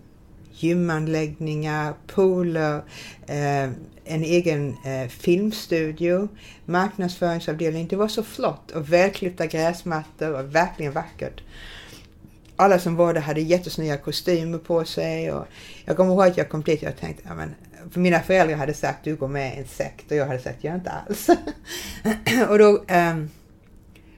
gymanläggningar, 0.63 1.95
pooler, 2.07 2.83
eh, 3.27 3.71
en 4.05 4.25
egen 4.25 4.77
eh, 4.85 5.09
filmstudio, 5.09 6.29
marknadsföringsavdelning. 6.65 7.89
Det 7.89 7.97
var 7.97 8.09
så 8.09 8.23
flott 8.23 8.71
och 8.71 8.93
välklippta 8.93 9.47
gräsmattor 9.47 10.33
och 10.33 10.55
verkligen 10.55 10.93
vackert. 10.93 11.41
Alla 12.57 12.79
som 12.79 12.97
var 12.97 13.15
där 13.15 13.21
hade 13.21 13.41
jättesnygga 13.41 13.97
kostymer 13.97 14.59
på 14.59 14.85
sig 14.85 15.33
och 15.33 15.47
jag 15.85 15.97
kommer 15.97 16.13
ihåg 16.13 16.23
att 16.23 16.37
jag 16.37 16.49
kom 16.49 16.63
dit 16.63 16.83
och 16.83 16.89
jag 16.89 16.97
tänkte, 16.97 17.23
ja, 17.27 17.35
men, 17.35 17.55
för 17.91 18.01
mina 18.01 18.21
föräldrar 18.21 18.57
hade 18.57 18.75
sagt 18.75 19.05
du 19.05 19.17
går 19.17 19.29
med 19.29 19.55
i 19.55 19.59
en 19.59 19.67
sekt 19.67 20.11
och 20.11 20.17
jag 20.17 20.27
hade 20.27 20.41
sagt 20.41 20.65
jag 20.65 20.75
inte 20.75 20.91
alls. 20.91 21.29
och 22.49 22.59
då 22.59 22.85
um, 22.89 23.31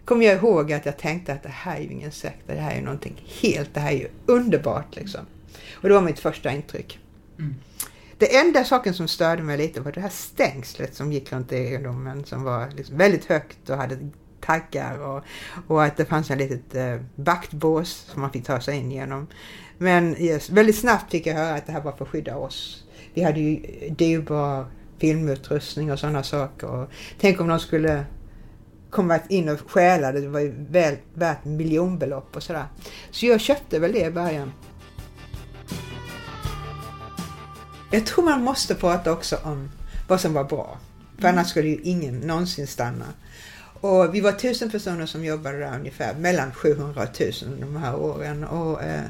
kom 0.05 0.23
jag 0.23 0.37
ihåg 0.37 0.73
att 0.73 0.87
jag 0.87 0.97
tänkte 0.97 1.33
att 1.33 1.43
det 1.43 1.49
här 1.49 1.77
är 1.77 1.81
ju 1.81 1.91
ingen 1.91 2.13
sekt, 2.13 2.47
det 2.47 2.55
här 2.55 2.71
är 2.71 2.77
ju 2.77 2.83
någonting 2.83 3.23
helt, 3.41 3.75
det 3.75 3.81
här 3.81 3.93
är 3.93 3.97
ju 3.97 4.09
underbart 4.27 4.97
liksom. 4.97 5.21
Och 5.83 5.89
det 5.89 5.95
var 5.95 6.03
mitt 6.03 6.19
första 6.19 6.53
intryck. 6.53 6.99
Mm. 7.39 7.55
Det 8.19 8.37
enda 8.37 8.65
saken 8.65 8.95
som 8.95 9.09
störde 9.09 9.43
mig 9.43 9.59
lite 9.59 9.81
var 9.81 9.93
det 9.93 10.01
här 10.01 10.09
stängslet 10.09 10.95
som 10.95 11.13
gick 11.13 11.33
runt 11.33 11.53
egendomen 11.53 12.25
som 12.25 12.43
var 12.43 12.71
liksom 12.77 12.97
väldigt 12.97 13.25
högt 13.25 13.71
och 13.71 13.77
hade 13.77 13.99
taggar 14.41 14.99
och, 14.99 15.25
och 15.67 15.85
att 15.85 15.97
det 15.97 16.05
fanns 16.05 16.31
en 16.31 16.39
litet 16.39 16.75
eh, 16.75 16.97
vaktbås 17.15 17.91
som 18.13 18.21
man 18.21 18.31
fick 18.31 18.47
ta 18.47 18.61
sig 18.61 18.77
in 18.77 18.91
genom. 18.91 19.27
Men 19.79 20.17
yes, 20.23 20.51
väldigt 20.51 20.79
snabbt 20.79 21.11
fick 21.11 21.27
jag 21.27 21.35
höra 21.35 21.55
att 21.55 21.67
det 21.67 21.73
här 21.73 21.81
var 21.81 21.93
för 21.93 22.05
att 22.05 22.11
skydda 22.11 22.37
oss. 22.37 22.85
Vi 23.15 23.23
hade 23.23 23.41
ju 23.41 23.61
dyrbar 23.91 24.67
filmutrustning 24.99 25.93
och 25.93 25.99
sådana 25.99 26.23
saker. 26.23 26.67
Och 26.67 26.91
tänk 27.21 27.41
om 27.41 27.49
de 27.49 27.61
skulle 27.61 28.05
komma 28.91 29.19
in 29.29 29.49
och 29.49 29.71
stjäla 29.71 30.13
det, 30.13 30.21
det 30.21 30.29
var 30.29 30.41
ju 30.41 30.55
väl 30.71 30.97
värt 31.15 31.45
miljonbelopp 31.45 32.37
och 32.37 32.43
sådär. 32.43 32.67
Så 33.11 33.27
jag 33.27 33.41
köpte 33.41 33.79
väl 33.79 33.93
det 33.93 34.07
i 34.07 34.11
början. 34.11 34.53
Jag 37.93 38.07
tror 38.07 38.25
man 38.25 38.43
måste 38.45 38.75
prata 38.75 39.13
också 39.13 39.39
om 39.43 39.71
vad 40.09 40.21
som 40.21 40.35
var 40.35 40.45
bra. 40.45 40.79
För 41.19 41.29
annars 41.29 41.49
skulle 41.49 41.69
ju 41.69 41.81
ingen 41.83 42.21
någonsin 42.21 42.67
stanna. 42.67 43.07
Och 43.81 44.15
vi 44.15 44.21
var 44.21 44.33
tusen 44.33 44.71
personer 44.71 45.07
som 45.07 45.25
jobbade 45.25 45.59
där 45.59 45.79
ungefär, 45.79 46.15
mellan 46.15 46.53
700 46.53 47.03
och 47.03 47.09
1000 47.09 47.61
de 47.61 47.77
här 47.77 47.97
åren. 47.97 48.45
Och, 48.45 48.83
eh, 48.83 49.03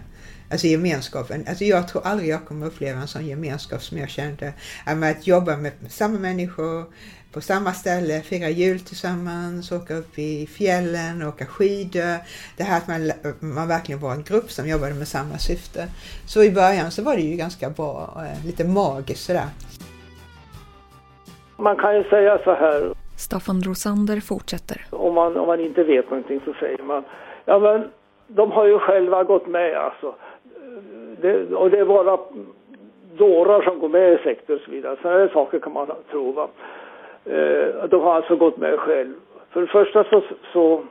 alltså 0.50 0.66
gemenskapen, 0.66 1.44
alltså 1.48 1.64
jag 1.64 1.88
tror 1.88 2.06
aldrig 2.06 2.28
jag 2.28 2.46
kommer 2.46 2.66
uppleva 2.66 3.00
en 3.00 3.08
sån 3.08 3.26
gemenskap 3.26 3.82
som 3.82 3.98
jag 3.98 4.08
kände. 4.08 4.52
Med 4.96 5.10
att 5.10 5.26
jobba 5.26 5.56
med 5.56 5.72
samma 5.88 6.18
människor, 6.18 6.86
på 7.34 7.40
samma 7.40 7.72
ställe, 7.72 8.20
fira 8.30 8.48
jul 8.48 8.80
tillsammans, 8.80 9.72
åka 9.72 9.94
upp 9.94 10.18
i 10.18 10.46
fjällen, 10.46 11.28
åka 11.28 11.46
skidor. 11.46 12.16
Det 12.56 12.64
här 12.64 12.76
att 12.78 12.88
man, 12.88 13.00
man 13.56 13.68
verkligen 13.68 14.00
var 14.00 14.12
en 14.12 14.22
grupp 14.22 14.50
som 14.50 14.68
jobbade 14.68 14.94
med 14.94 15.08
samma 15.08 15.36
syfte. 15.38 15.80
Så 16.32 16.42
i 16.42 16.50
början 16.50 16.90
så 16.90 17.02
var 17.04 17.14
det 17.16 17.22
ju 17.22 17.36
ganska 17.36 17.70
bra, 17.70 17.92
eh, 18.24 18.46
lite 18.46 18.64
magiskt 18.64 19.24
sådär. 19.26 19.50
Man 21.56 21.76
kan 21.76 21.96
ju 21.96 22.04
säga 22.04 22.38
så 22.44 22.54
här. 22.54 22.92
Staffan 23.16 23.62
Rosander 23.62 24.20
fortsätter. 24.20 24.86
Om 24.90 25.14
man, 25.14 25.36
om 25.36 25.46
man 25.46 25.60
inte 25.60 25.82
vet 25.82 26.10
någonting 26.10 26.40
så 26.44 26.52
säger 26.60 26.82
man, 26.82 27.04
ja 27.44 27.58
men 27.58 27.90
de 28.26 28.52
har 28.52 28.66
ju 28.66 28.78
själva 28.78 29.24
gått 29.24 29.46
med 29.46 29.76
alltså. 29.76 30.14
Det, 31.22 31.54
och 31.54 31.70
det 31.70 31.78
är 31.78 31.84
bara 31.84 32.18
dårar 33.16 33.62
som 33.62 33.78
går 33.78 33.88
med 33.88 34.12
i 34.12 34.18
sektor 34.18 34.54
och 34.54 34.60
så 34.60 34.70
vidare. 34.70 34.96
Sådana 35.02 35.28
saker 35.28 35.58
kan 35.58 35.72
man 35.72 35.86
tro. 36.10 36.32
Va? 36.32 36.48
Eh, 37.30 37.84
de 37.88 38.02
har 38.02 38.14
alltså 38.14 38.36
gått 38.36 38.56
med 38.56 38.78
själv. 38.78 39.14
För 39.50 39.60
det 39.60 39.66
första 39.66 40.04
så, 40.04 40.22
så 40.52 40.82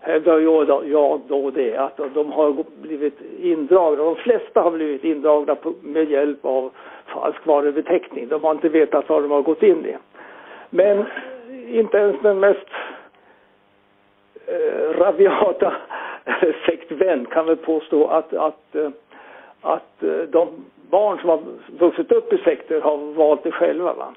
hävdar 0.00 0.38
jag 0.38 0.66
då, 0.66 0.82
jag 0.86 1.20
då 1.28 1.50
det 1.50 1.76
att 1.76 2.00
de 2.14 2.32
har 2.32 2.64
blivit 2.82 3.20
indragna. 3.40 4.04
De 4.04 4.16
flesta 4.16 4.60
har 4.60 4.70
blivit 4.70 5.04
indragna 5.04 5.54
på, 5.54 5.72
med 5.82 6.10
hjälp 6.10 6.44
av 6.44 6.70
falsk 7.06 7.46
varubeteckning. 7.46 8.28
De 8.28 8.44
har 8.44 8.50
inte 8.50 8.68
vetat 8.68 9.08
vad 9.08 9.22
de 9.22 9.30
har 9.30 9.42
gått 9.42 9.62
in 9.62 9.86
i. 9.86 9.96
Men 10.70 11.04
inte 11.68 11.98
ens 11.98 12.16
den 12.22 12.40
mest 12.40 12.68
eh, 14.46 14.98
rabiata 14.98 15.74
sektvän 16.66 17.26
kan 17.26 17.46
väl 17.46 17.56
påstå 17.56 18.06
att, 18.06 18.34
att, 18.34 18.74
eh, 18.74 18.90
att 19.60 20.02
eh, 20.02 20.18
de 20.28 20.48
barn 20.90 21.18
som 21.18 21.28
har 21.28 21.40
vuxit 21.78 22.12
upp 22.12 22.32
i 22.32 22.38
sekter 22.38 22.80
har 22.80 22.96
valt 22.96 23.42
det 23.42 23.52
själva. 23.52 23.94
Va? 23.94 24.14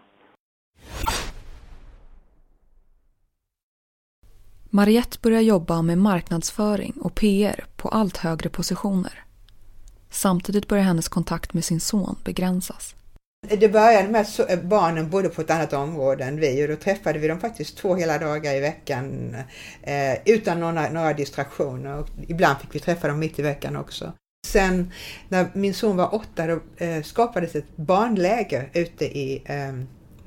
Mariette 4.77 5.17
börjar 5.21 5.41
jobba 5.41 5.81
med 5.81 5.97
marknadsföring 5.97 6.93
och 7.01 7.15
PR 7.15 7.65
på 7.75 7.89
allt 7.89 8.17
högre 8.17 8.49
positioner. 8.49 9.23
Samtidigt 10.09 10.67
börjar 10.67 10.83
hennes 10.83 11.07
kontakt 11.07 11.53
med 11.53 11.65
sin 11.65 11.79
son 11.79 12.15
begränsas. 12.25 12.95
Det 13.49 13.69
började 13.69 14.07
med 14.07 14.21
att 14.21 14.63
barnen 14.63 15.09
bodde 15.09 15.29
på 15.29 15.41
ett 15.41 15.49
annat 15.49 15.73
område 15.73 16.23
än 16.23 16.39
vi 16.39 16.63
och 16.63 16.67
då 16.67 16.75
träffade 16.75 17.19
vi 17.19 17.27
dem 17.27 17.39
faktiskt 17.39 17.77
två 17.77 17.95
hela 17.95 18.17
dagar 18.17 18.55
i 18.55 18.59
veckan 18.59 19.35
eh, 19.81 20.17
utan 20.25 20.59
några, 20.59 20.89
några 20.89 21.13
distraktioner. 21.13 21.99
Och 21.99 22.07
ibland 22.27 22.57
fick 22.57 22.75
vi 22.75 22.79
träffa 22.79 23.07
dem 23.07 23.19
mitt 23.19 23.39
i 23.39 23.41
veckan 23.41 23.75
också. 23.75 24.13
Sen 24.47 24.91
när 25.29 25.47
min 25.53 25.73
son 25.73 25.97
var 25.97 26.15
åtta 26.15 26.47
då 26.47 26.59
eh, 26.77 27.03
skapades 27.03 27.55
ett 27.55 27.77
barnläger 27.77 28.69
ute 28.73 29.05
i 29.05 29.43
eh, 29.45 29.73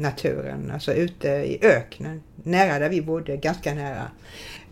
naturen, 0.01 0.71
alltså 0.71 0.93
ute 0.93 1.29
i 1.29 1.59
öknen, 1.63 2.23
nära 2.35 2.79
där 2.79 2.89
vi 2.89 3.03
bodde, 3.03 3.37
ganska 3.37 3.75
nära. 3.75 4.11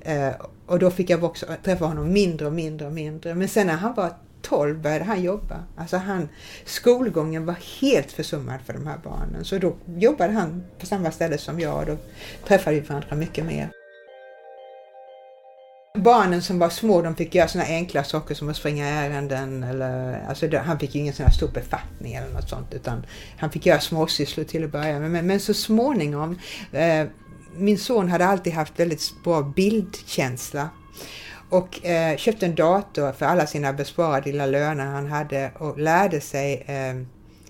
Eh, 0.00 0.32
och 0.66 0.78
då 0.78 0.90
fick 0.90 1.10
jag 1.10 1.24
också 1.24 1.46
träffa 1.64 1.84
honom 1.84 2.12
mindre 2.12 2.46
och 2.46 2.52
mindre 2.52 2.86
och 2.86 2.92
mindre. 2.92 3.34
Men 3.34 3.48
sen 3.48 3.66
när 3.66 3.74
han 3.74 3.94
var 3.94 4.12
12 4.42 4.82
började 4.82 5.04
han 5.04 5.22
jobba. 5.22 5.64
Alltså 5.76 5.96
han, 5.96 6.28
skolgången 6.64 7.46
var 7.46 7.56
helt 7.80 8.12
försummad 8.12 8.60
för 8.66 8.72
de 8.72 8.86
här 8.86 8.98
barnen. 9.04 9.44
Så 9.44 9.58
då 9.58 9.74
jobbade 9.96 10.32
han 10.32 10.64
på 10.78 10.86
samma 10.86 11.10
ställe 11.10 11.38
som 11.38 11.60
jag 11.60 11.78
och 11.78 11.86
då 11.86 11.96
träffade 12.46 12.76
vi 12.76 12.82
varandra 12.82 13.16
mycket 13.16 13.46
mer. 13.46 13.70
Barnen 16.08 16.42
som 16.42 16.58
var 16.58 16.70
små 16.70 17.02
de 17.02 17.14
fick 17.14 17.34
göra 17.34 17.48
sådana 17.48 17.68
enkla 17.68 18.04
saker 18.04 18.34
som 18.34 18.48
att 18.48 18.56
springa 18.56 18.86
ärenden 18.86 19.62
eller 19.62 20.24
alltså 20.28 20.58
han 20.58 20.78
fick 20.78 20.94
ju 20.94 21.00
ingen 21.00 21.14
sån 21.14 21.26
här 21.26 21.32
stor 21.32 21.48
befattning 21.48 22.14
eller 22.14 22.32
något 22.32 22.48
sånt 22.48 22.74
utan 22.74 23.06
han 23.38 23.50
fick 23.50 23.66
göra 23.66 23.80
småsysslor 23.80 24.44
till 24.44 24.64
att 24.64 24.72
börja 24.72 25.00
med. 25.00 25.10
Men, 25.10 25.26
men 25.26 25.40
så 25.40 25.54
småningom, 25.54 26.38
eh, 26.72 27.06
min 27.56 27.78
son 27.78 28.08
hade 28.08 28.26
alltid 28.26 28.52
haft 28.52 28.80
väldigt 28.80 29.12
bra 29.24 29.42
bildkänsla 29.42 30.68
och 31.50 31.86
eh, 31.86 32.16
köpte 32.16 32.46
en 32.46 32.54
dator 32.54 33.12
för 33.12 33.26
alla 33.26 33.46
sina 33.46 33.72
besparade 33.72 34.32
lilla 34.32 34.46
löner 34.46 34.86
han 34.86 35.06
hade 35.06 35.50
och 35.58 35.78
lärde 35.78 36.20
sig 36.20 36.64
eh, 36.66 37.06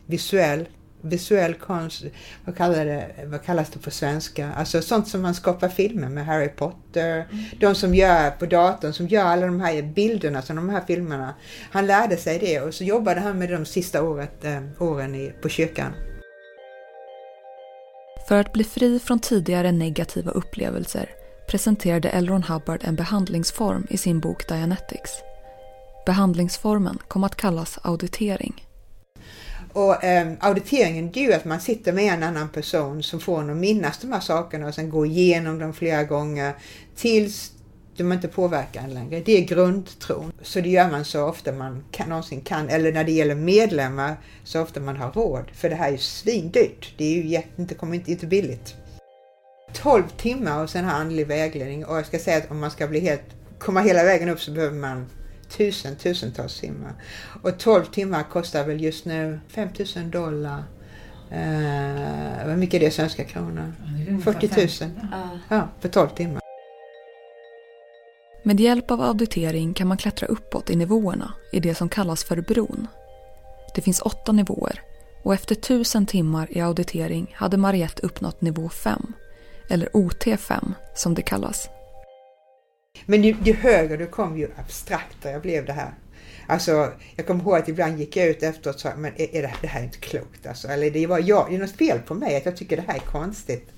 visuell 0.06 0.68
visuell 1.00 1.54
konst, 1.54 2.04
vad, 2.44 2.56
kallar 2.56 2.84
det, 2.84 3.06
vad 3.24 3.42
kallas 3.42 3.70
det 3.70 3.78
på 3.78 3.90
svenska? 3.90 4.52
Alltså 4.52 4.82
sånt 4.82 5.08
som 5.08 5.22
man 5.22 5.34
skapar 5.34 5.68
filmer 5.68 6.08
med, 6.08 6.26
Harry 6.26 6.48
Potter, 6.48 7.26
mm. 7.30 7.44
de 7.60 7.74
som 7.74 7.94
gör 7.94 8.30
på 8.30 8.46
datorn, 8.46 8.92
som 8.92 9.08
gör 9.08 9.24
alla 9.24 9.46
de 9.46 9.60
här 9.60 9.82
bilderna 9.82 10.42
som 10.42 10.56
de 10.56 10.68
här 10.68 10.82
filmerna. 10.86 11.34
Han 11.70 11.86
lärde 11.86 12.16
sig 12.16 12.38
det 12.38 12.60
och 12.60 12.74
så 12.74 12.84
jobbade 12.84 13.20
han 13.20 13.38
med 13.38 13.48
det 13.48 13.54
de 13.54 13.66
sista 13.66 14.02
året, 14.02 14.44
eh, 14.44 14.62
åren 14.78 15.14
i, 15.14 15.32
på 15.42 15.48
kyrkan. 15.48 15.92
För 18.28 18.40
att 18.40 18.52
bli 18.52 18.64
fri 18.64 18.98
från 18.98 19.18
tidigare 19.18 19.72
negativa 19.72 20.30
upplevelser 20.30 21.08
presenterade 21.48 22.08
L. 22.08 22.28
Ron 22.28 22.42
Hubbard 22.42 22.80
en 22.84 22.96
behandlingsform 22.96 23.86
i 23.90 23.96
sin 23.96 24.20
bok 24.20 24.48
Dianetics. 24.48 25.10
Behandlingsformen 26.06 26.98
kom 27.08 27.24
att 27.24 27.36
kallas 27.36 27.78
auditering. 27.82 28.67
Och 29.78 30.04
eh, 30.04 30.32
auditeringen 30.40 31.10
det 31.12 31.20
är 31.20 31.24
ju 31.24 31.32
att 31.32 31.44
man 31.44 31.60
sitter 31.60 31.92
med 31.92 32.14
en 32.14 32.22
annan 32.22 32.48
person 32.48 33.02
som 33.02 33.20
får 33.20 33.40
en 33.40 33.50
att 33.50 33.56
minnas 33.56 33.98
de 33.98 34.12
här 34.12 34.20
sakerna 34.20 34.66
och 34.66 34.74
sen 34.74 34.90
gå 34.90 35.06
igenom 35.06 35.58
dem 35.58 35.72
flera 35.72 36.04
gånger 36.04 36.52
tills 36.96 37.52
de 37.96 38.12
inte 38.12 38.28
påverkar 38.28 38.82
en 38.82 38.94
längre. 38.94 39.20
Det 39.20 39.32
är 39.32 39.44
grundtron. 39.44 40.32
Så 40.42 40.60
det 40.60 40.68
gör 40.68 40.90
man 40.90 41.04
så 41.04 41.24
ofta 41.24 41.52
man 41.52 41.84
kan, 41.90 42.08
någonsin 42.08 42.40
kan. 42.40 42.68
Eller 42.68 42.92
när 42.92 43.04
det 43.04 43.12
gäller 43.12 43.34
medlemmar 43.34 44.16
så 44.44 44.62
ofta 44.62 44.80
man 44.80 44.96
har 44.96 45.12
råd. 45.12 45.50
För 45.54 45.70
det 45.70 45.76
här 45.76 45.88
är 45.88 45.92
ju 45.92 45.98
svindyrt. 45.98 46.94
Det 46.96 47.04
är 47.04 47.16
ju 47.16 47.26
jätte, 47.26 47.62
inte, 47.62 47.74
kommer 47.74 47.94
inte, 47.94 48.10
inte 48.10 48.26
billigt. 48.26 48.74
12 49.72 50.02
timmar 50.16 50.62
och 50.62 50.70
sen 50.70 50.84
har 50.84 50.92
andlig 50.92 51.26
vägledning 51.26 51.84
och 51.84 51.96
jag 51.96 52.06
ska 52.06 52.18
säga 52.18 52.38
att 52.38 52.50
om 52.50 52.58
man 52.58 52.70
ska 52.70 52.86
bli 52.86 53.00
helt, 53.00 53.24
komma 53.58 53.80
hela 53.80 54.04
vägen 54.04 54.28
upp 54.28 54.40
så 54.40 54.50
behöver 54.50 54.76
man 54.76 55.06
tusen, 55.48 55.96
tusentals 55.96 56.60
timmar. 56.60 56.94
Och 57.42 57.58
12 57.58 57.84
timmar 57.84 58.22
kostar 58.22 58.64
väl 58.64 58.80
just 58.80 59.04
nu 59.04 59.40
5000 59.48 60.10
dollar. 60.10 60.62
Eh, 61.30 62.46
vad 62.46 62.58
mycket 62.58 62.74
är 62.74 62.86
det 62.86 62.90
svenska 62.90 63.24
kronor? 63.24 63.72
40 64.24 64.84
000. 64.84 64.90
Ja, 65.48 65.68
för 65.80 65.88
12 65.88 66.08
timmar. 66.08 66.42
Med 68.42 68.60
hjälp 68.60 68.90
av 68.90 69.00
auditering 69.00 69.74
kan 69.74 69.88
man 69.88 69.96
klättra 69.96 70.26
uppåt 70.26 70.70
i 70.70 70.76
nivåerna 70.76 71.32
i 71.52 71.60
det 71.60 71.74
som 71.74 71.88
kallas 71.88 72.24
för 72.24 72.40
bron. 72.40 72.86
Det 73.74 73.80
finns 73.80 74.00
åtta 74.00 74.32
nivåer 74.32 74.82
och 75.22 75.34
efter 75.34 75.54
tusen 75.54 76.06
timmar 76.06 76.56
i 76.56 76.60
auditering 76.60 77.34
hade 77.34 77.56
Mariette 77.56 78.02
uppnått 78.02 78.40
nivå 78.40 78.68
5 78.68 79.12
eller 79.70 79.88
OT5 79.88 80.72
som 80.94 81.14
det 81.14 81.22
kallas. 81.22 81.68
Men 83.06 83.22
ju, 83.22 83.36
ju 83.44 83.54
högre 83.54 83.96
du 83.96 84.06
kom 84.06 84.38
ju 84.38 84.48
abstraktare 84.56 85.40
blev 85.40 85.64
det 85.64 85.72
här. 85.72 85.94
Alltså, 86.46 86.92
jag 87.16 87.26
kommer 87.26 87.42
ihåg 87.42 87.56
att 87.56 87.68
ibland 87.68 87.98
gick 87.98 88.16
jag 88.16 88.26
ut 88.26 88.42
efteråt 88.42 88.74
och 88.74 88.80
sa, 88.80 88.96
men 88.96 89.12
är, 89.16 89.36
är 89.36 89.42
det, 89.42 89.54
det 89.60 89.66
här 89.66 89.80
är 89.80 89.84
inte 89.84 89.98
klokt 89.98 90.46
alltså. 90.46 90.68
Eller 90.68 90.90
det 90.90 91.06
var 91.06 91.18
jag, 91.18 91.46
det 91.50 91.56
är 91.56 91.58
något 91.58 91.76
fel 91.76 91.98
på 91.98 92.14
mig 92.14 92.36
att 92.36 92.46
jag 92.46 92.56
tycker 92.56 92.76
det 92.76 92.84
här 92.86 92.94
är 92.94 92.98
konstigt. 92.98 93.68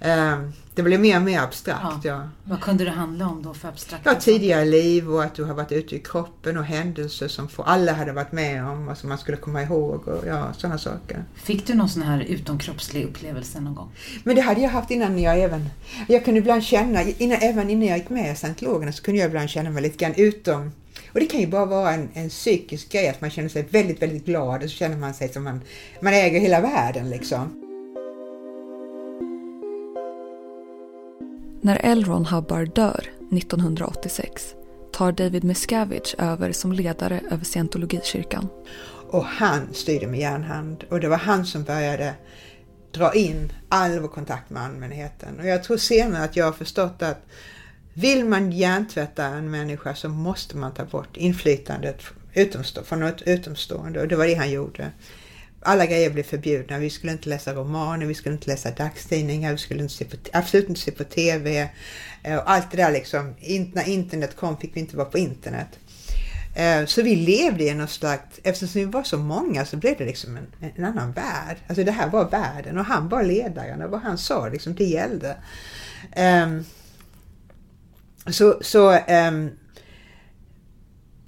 Um, 0.00 0.52
det 0.74 0.82
blev 0.82 1.00
mer 1.00 1.16
och 1.16 1.22
mer 1.22 1.40
abstrakt. 1.40 2.04
Ja. 2.04 2.28
Vad 2.44 2.60
kunde 2.60 2.84
det 2.84 2.90
handla 2.90 3.28
om 3.28 3.42
då 3.42 3.54
för 3.54 3.68
abstrakt? 3.68 4.02
Ja, 4.06 4.14
tidigare 4.14 4.64
liv 4.64 5.10
och 5.10 5.24
att 5.24 5.34
du 5.34 5.44
har 5.44 5.54
varit 5.54 5.72
ute 5.72 5.96
i 5.96 5.98
kroppen 5.98 6.56
och 6.56 6.64
händelser 6.64 7.28
som 7.28 7.48
för 7.48 7.62
alla 7.62 7.92
hade 7.92 8.12
varit 8.12 8.32
med 8.32 8.64
om 8.64 8.88
och 8.88 8.98
som 8.98 9.08
man 9.08 9.18
skulle 9.18 9.36
komma 9.36 9.62
ihåg 9.62 10.08
och 10.08 10.26
ja, 10.26 10.52
sådana 10.52 10.78
saker. 10.78 11.24
Fick 11.34 11.66
du 11.66 11.74
någon 11.74 11.88
sån 11.88 12.02
här 12.02 12.20
utomkroppslig 12.20 13.04
upplevelse 13.04 13.60
någon 13.60 13.74
gång? 13.74 13.90
Men 14.24 14.36
det 14.36 14.42
hade 14.42 14.60
jag 14.60 14.70
haft 14.70 14.90
innan 14.90 15.18
jag 15.18 15.40
även... 15.40 15.68
Jag 16.08 16.24
kunde 16.24 16.40
ibland 16.40 16.64
känna, 16.64 17.02
innan, 17.02 17.38
även 17.40 17.70
innan 17.70 17.88
jag 17.88 17.98
gick 17.98 18.10
med 18.10 18.32
i 18.32 18.36
scientologerna 18.36 18.92
så 18.92 19.02
kunde 19.02 19.20
jag 19.20 19.28
ibland 19.28 19.48
känna 19.48 19.70
mig 19.70 19.82
lite 19.82 19.96
grann 19.96 20.14
utom 20.16 20.70
och 21.12 21.20
det 21.20 21.26
kan 21.26 21.40
ju 21.40 21.46
bara 21.46 21.66
vara 21.66 21.92
en, 21.92 22.08
en 22.14 22.28
psykisk 22.28 22.92
grej, 22.92 23.08
att 23.08 23.20
man 23.20 23.30
känner 23.30 23.48
sig 23.48 23.62
väldigt, 23.70 24.02
väldigt 24.02 24.24
glad 24.26 24.62
och 24.62 24.70
så 24.70 24.76
känner 24.76 24.96
man 24.96 25.14
sig 25.14 25.28
som 25.28 25.44
man, 25.44 25.60
man 26.00 26.14
äger 26.14 26.40
hela 26.40 26.60
världen 26.60 27.10
liksom. 27.10 27.61
När 31.64 31.80
L. 31.82 32.04
Ron 32.04 32.26
Hubbard 32.26 32.74
dör 32.74 33.04
1986 33.32 34.54
tar 34.92 35.12
David 35.12 35.44
Miscavige 35.44 36.14
över 36.18 36.52
som 36.52 36.72
ledare 36.72 37.20
över 37.30 37.44
scientologikyrkan. 37.44 38.48
Och 39.10 39.24
han 39.24 39.74
styrde 39.74 40.06
med 40.06 40.20
järnhand 40.20 40.84
och 40.90 41.00
det 41.00 41.08
var 41.08 41.16
han 41.16 41.46
som 41.46 41.62
började 41.64 42.14
dra 42.92 43.14
in 43.14 43.52
all 43.68 43.98
vår 43.98 44.08
kontakt 44.08 44.50
med 44.50 44.62
allmänheten. 44.62 45.40
Och 45.40 45.46
jag 45.46 45.64
tror 45.64 45.76
senare 45.76 46.24
att 46.24 46.36
jag 46.36 46.44
har 46.44 46.52
förstått 46.52 47.02
att 47.02 47.26
vill 47.94 48.24
man 48.24 48.52
hjärntvätta 48.52 49.24
en 49.24 49.50
människa 49.50 49.94
så 49.94 50.08
måste 50.08 50.56
man 50.56 50.74
ta 50.74 50.84
bort 50.84 51.16
inflytandet 51.16 52.02
utomstå, 52.34 52.82
från 52.82 53.00
något 53.00 53.22
utomstående 53.22 54.00
och 54.00 54.08
det 54.08 54.16
var 54.16 54.26
det 54.26 54.34
han 54.34 54.50
gjorde. 54.50 54.90
Alla 55.64 55.86
grejer 55.86 56.10
blev 56.10 56.22
förbjudna. 56.22 56.78
Vi 56.78 56.90
skulle 56.90 57.12
inte 57.12 57.28
läsa 57.28 57.54
romaner, 57.54 58.06
vi 58.06 58.14
skulle 58.14 58.34
inte 58.34 58.50
läsa 58.50 58.70
dagstidningar, 58.70 59.52
vi 59.52 59.58
skulle 59.58 59.82
inte 59.82 59.94
se 59.94 60.04
på, 60.04 60.16
absolut 60.32 60.68
inte 60.68 60.80
se 60.80 60.90
på 60.90 61.04
TV. 61.04 61.68
Eh, 62.22 62.36
och 62.36 62.50
allt 62.50 62.70
det 62.70 62.76
där 62.76 62.92
liksom. 62.92 63.34
När 63.72 63.88
internet 63.88 64.36
kom 64.36 64.56
fick 64.56 64.76
vi 64.76 64.80
inte 64.80 64.96
vara 64.96 65.08
på 65.08 65.18
internet. 65.18 65.68
Eh, 66.54 66.86
så 66.86 67.02
vi 67.02 67.16
levde 67.16 67.64
i 67.64 67.74
något 67.74 67.90
slags, 67.90 68.40
eftersom 68.42 68.80
vi 68.80 68.84
var 68.84 69.02
så 69.02 69.18
många 69.18 69.64
så 69.64 69.76
blev 69.76 69.98
det 69.98 70.04
liksom 70.04 70.36
en, 70.36 70.72
en 70.76 70.84
annan 70.84 71.12
värld. 71.12 71.56
Alltså 71.66 71.84
det 71.84 71.92
här 71.92 72.10
var 72.10 72.30
världen 72.30 72.78
och 72.78 72.84
han 72.84 73.08
var 73.08 73.22
ledaren 73.22 73.82
och 73.82 73.90
vad 73.90 74.00
han 74.00 74.18
sa 74.18 74.48
liksom, 74.48 74.74
det 74.74 74.84
gällde. 74.84 75.36
Um, 76.16 76.64
så, 78.26 78.58
så 78.62 78.98
um, 78.98 79.50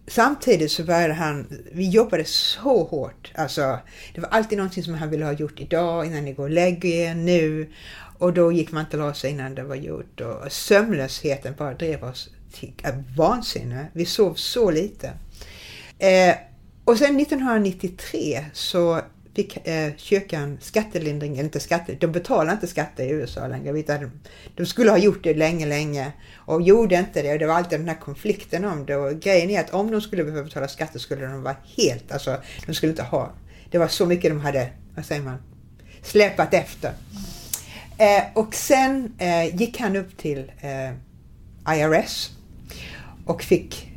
samtidigt 0.07 0.73
så 0.73 0.85
började 0.85 1.15
han, 1.15 1.47
vi 1.73 1.89
jobbade 1.89 2.25
så 2.25 2.85
hårt. 2.85 3.33
Alltså, 3.35 3.79
det 4.15 4.21
var 4.21 4.29
alltid 4.29 4.59
någonting 4.59 4.83
som 4.83 4.95
han 4.95 5.11
ville 5.11 5.25
ha 5.25 5.33
gjort 5.33 5.61
idag, 5.61 6.07
innan 6.07 6.25
ni 6.25 6.33
går 6.33 6.45
och 6.45 6.51
lägger 6.51 6.89
er, 6.89 7.15
nu. 7.15 7.73
Och 8.19 8.33
då 8.33 8.53
gick 8.53 8.73
man 8.73 8.85
inte 8.85 8.97
la 8.97 9.15
sig 9.15 9.31
innan 9.31 9.55
det 9.55 9.63
var 9.63 9.75
gjort. 9.75 10.21
Och 10.21 10.53
sömnlösheten 10.53 11.55
bara 11.59 11.75
drev 11.75 12.05
oss 12.05 12.31
till 12.53 12.73
vansinne. 13.17 13.87
Vi 13.93 14.07
sov 14.07 14.35
så 14.35 14.71
lite. 14.71 15.13
Eh, 15.99 16.35
och 16.85 16.99
sen 16.99 17.21
1993 17.21 18.45
så 18.53 19.01
fick 19.35 19.67
eh, 19.67 19.93
kyrkan 19.97 20.59
skattelindring, 20.61 21.33
eller 21.33 21.45
inte 21.45 21.61
skatter, 21.61 21.97
de 22.01 22.07
betalar 22.07 22.53
inte 22.53 22.67
skatter 22.67 23.05
i 23.05 23.11
USA 23.11 23.47
längre. 23.47 24.11
De 24.55 24.67
skulle 24.67 24.91
ha 24.91 24.99
gjort 24.99 25.25
det 25.25 25.35
länge, 25.35 25.67
länge 25.67 26.13
och 26.37 26.63
gjorde 26.63 26.95
inte 26.95 27.23
det. 27.23 27.33
Och 27.33 27.39
det 27.39 27.47
var 27.47 27.55
alltid 27.55 27.81
den 27.81 27.89
här 27.89 28.01
konflikten 28.01 28.65
om 28.65 28.87
det. 28.87 28.97
Och 28.97 29.21
grejen 29.21 29.51
är 29.51 29.61
att 29.61 29.71
om 29.71 29.91
de 29.91 30.01
skulle 30.01 30.25
behöva 30.25 30.45
betala 30.45 30.69
skatter 30.69 30.99
skulle 30.99 31.27
de 31.27 31.43
vara 31.43 31.57
helt, 31.77 32.13
alltså 32.13 32.37
de 32.67 32.75
skulle 32.75 32.91
inte 32.91 33.03
ha, 33.03 33.33
det 33.71 33.79
var 33.79 33.89
så 33.89 34.07
mycket 34.07 34.31
de 34.31 34.41
hade, 34.41 34.71
vad 34.95 35.05
säger 35.05 35.23
man, 35.23 35.37
släpat 36.03 36.55
efter. 36.55 36.93
Eh, 37.99 38.23
och 38.35 38.55
sen 38.55 39.13
eh, 39.19 39.57
gick 39.57 39.81
han 39.81 39.97
upp 39.97 40.17
till 40.17 40.53
eh, 40.61 41.77
IRS 41.79 42.31
och 43.27 43.43
fick 43.43 43.94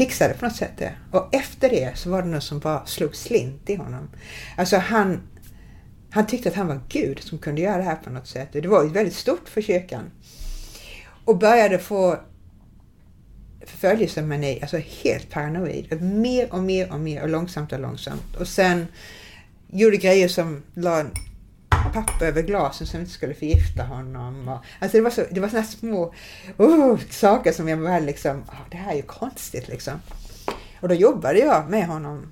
fixade 0.00 0.34
på 0.34 0.44
något 0.44 0.56
sätt. 0.56 0.72
Det. 0.78 0.92
Och 1.10 1.34
efter 1.34 1.70
det 1.70 1.98
så 1.98 2.10
var 2.10 2.22
det 2.22 2.28
någon 2.28 2.40
som 2.40 2.58
bara 2.58 2.86
slog 2.86 3.16
slint 3.16 3.70
i 3.70 3.74
honom. 3.74 4.08
Alltså 4.56 4.76
han, 4.76 5.20
han 6.10 6.26
tyckte 6.26 6.48
att 6.48 6.54
han 6.54 6.66
var 6.66 6.80
Gud 6.88 7.22
som 7.22 7.38
kunde 7.38 7.60
göra 7.60 7.76
det 7.76 7.82
här 7.82 7.96
på 7.96 8.10
något 8.10 8.26
sätt. 8.26 8.48
Det 8.52 8.68
var 8.68 8.84
ju 8.84 8.88
väldigt 8.88 9.14
stort 9.14 9.48
för 9.48 9.62
kyrkan. 9.62 10.10
Och 11.24 11.38
började 11.38 11.78
få 11.78 12.18
förföljelsemani, 13.66 14.58
alltså 14.62 14.76
helt 14.76 15.30
paranoid. 15.30 16.02
Mer 16.02 16.52
och 16.52 16.62
mer 16.62 16.92
och 16.92 17.00
mer 17.00 17.22
och 17.22 17.28
långsamt 17.28 17.72
och 17.72 17.80
långsamt. 17.80 18.36
Och 18.36 18.48
sen 18.48 18.86
gjorde 19.66 19.96
grejer 19.96 20.28
som 20.28 20.62
la 20.74 21.04
papper 21.92 22.26
över 22.26 22.42
glasen 22.42 22.86
som 22.86 23.00
inte 23.00 23.12
skulle 23.12 23.34
förgifta 23.34 23.82
honom. 23.82 24.48
Och, 24.48 24.64
alltså 24.78 24.96
det 24.96 25.02
var, 25.02 25.10
så, 25.10 25.24
det 25.30 25.40
var 25.40 25.48
såna 25.48 25.62
små 25.62 26.14
uh, 26.60 26.98
saker 27.10 27.52
som 27.52 27.68
jag 27.68 27.76
var 27.76 28.00
liksom, 28.00 28.36
oh, 28.40 28.60
det 28.70 28.76
här 28.76 28.92
är 28.92 28.96
ju 28.96 29.02
konstigt 29.02 29.68
liksom. 29.68 29.94
Och 30.80 30.88
då 30.88 30.94
jobbade 30.94 31.38
jag 31.38 31.70
med 31.70 31.86
honom 31.86 32.26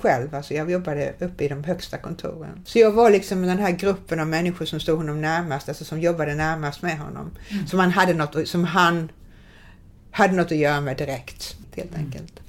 själv, 0.00 0.34
alltså 0.34 0.54
jag 0.54 0.70
jobbade 0.70 1.14
uppe 1.18 1.44
i 1.44 1.48
de 1.48 1.64
högsta 1.64 1.98
kontoren. 1.98 2.62
Så 2.64 2.78
jag 2.78 2.90
var 2.90 3.10
liksom 3.10 3.42
den 3.42 3.58
här 3.58 3.70
gruppen 3.70 4.20
av 4.20 4.26
människor 4.26 4.64
som 4.64 4.80
stod 4.80 4.96
honom 4.96 5.20
närmast, 5.20 5.68
alltså 5.68 5.84
som 5.84 6.00
jobbade 6.00 6.34
närmast 6.34 6.82
med 6.82 6.98
honom. 6.98 7.30
Mm. 7.48 7.66
Som 7.66 7.78
han 7.78 7.90
hade 7.90 8.14
något, 8.14 8.48
som 8.48 8.64
han 8.64 9.12
hade 10.10 10.32
något 10.34 10.52
att 10.52 10.58
göra 10.58 10.80
med 10.80 10.96
direkt, 10.96 11.56
helt 11.76 11.96
enkelt. 11.96 12.40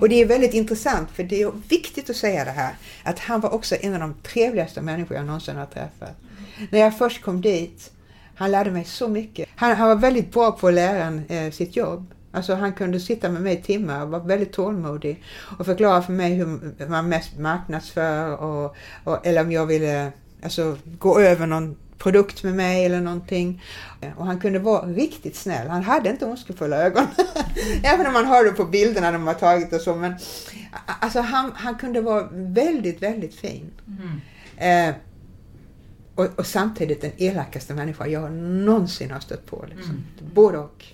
Och 0.00 0.08
det 0.08 0.22
är 0.22 0.26
väldigt 0.26 0.54
intressant 0.54 1.10
för 1.10 1.22
det 1.22 1.42
är 1.42 1.52
viktigt 1.68 2.10
att 2.10 2.16
säga 2.16 2.44
det 2.44 2.50
här 2.50 2.74
att 3.02 3.18
han 3.18 3.40
var 3.40 3.50
också 3.50 3.76
en 3.80 3.94
av 3.94 4.00
de 4.00 4.14
trevligaste 4.14 4.82
människor 4.82 5.16
jag 5.16 5.26
någonsin 5.26 5.56
har 5.56 5.66
träffat. 5.66 6.16
När 6.70 6.78
jag 6.78 6.98
först 6.98 7.22
kom 7.22 7.40
dit, 7.40 7.92
han 8.34 8.50
lärde 8.50 8.70
mig 8.70 8.84
så 8.84 9.08
mycket. 9.08 9.48
Han, 9.56 9.76
han 9.76 9.88
var 9.88 9.96
väldigt 9.96 10.32
bra 10.32 10.52
på 10.52 10.68
att 10.68 10.74
lära 10.74 11.04
en, 11.04 11.26
eh, 11.28 11.50
sitt 11.50 11.76
jobb. 11.76 12.14
Alltså 12.32 12.54
han 12.54 12.72
kunde 12.72 13.00
sitta 13.00 13.28
med 13.28 13.42
mig 13.42 13.58
i 13.58 13.62
timmar 13.62 14.02
och 14.02 14.08
var 14.08 14.20
väldigt 14.20 14.52
tålmodig 14.52 15.22
och 15.58 15.66
förklara 15.66 16.02
för 16.02 16.12
mig 16.12 16.34
hur 16.34 16.88
man 16.88 17.08
mest 17.08 17.38
marknadsför 17.38 18.36
och, 18.36 18.76
och 19.04 19.26
eller 19.26 19.40
om 19.40 19.52
jag 19.52 19.66
ville 19.66 20.12
alltså, 20.42 20.76
gå 20.98 21.20
över 21.20 21.46
någon 21.46 21.76
produkt 21.98 22.42
med 22.42 22.54
mig 22.54 22.84
eller 22.84 23.00
någonting. 23.00 23.62
Och 24.16 24.26
han 24.26 24.40
kunde 24.40 24.58
vara 24.58 24.86
riktigt 24.86 25.36
snäll. 25.36 25.68
Han 25.68 25.82
hade 25.82 26.10
inte 26.10 26.26
ondskefulla 26.26 26.76
ögon. 26.76 27.06
Även 27.82 28.06
om 28.06 28.12
man 28.12 28.26
hörde 28.26 28.50
på 28.50 28.64
bilderna 28.64 29.12
de 29.12 29.26
har 29.26 29.34
tagit 29.34 29.72
och 29.72 29.80
så. 29.80 29.94
Men 29.94 30.14
alltså 31.00 31.20
han, 31.20 31.52
han 31.54 31.74
kunde 31.74 32.00
vara 32.00 32.28
väldigt, 32.32 33.02
väldigt 33.02 33.34
fin. 33.34 33.70
Mm. 33.86 34.20
Eh, 34.90 34.94
och, 36.14 36.38
och, 36.38 36.46
samtidigt 36.46 37.00
den 37.00 37.12
elakaste 37.16 37.74
människa 37.74 38.06
jag 38.06 38.32
någonsin 38.32 39.10
har 39.10 39.20
stött 39.20 39.46
på. 39.46 39.64
Liksom. 39.68 39.90
Mm. 39.90 40.34
Både 40.34 40.58
och. 40.58 40.84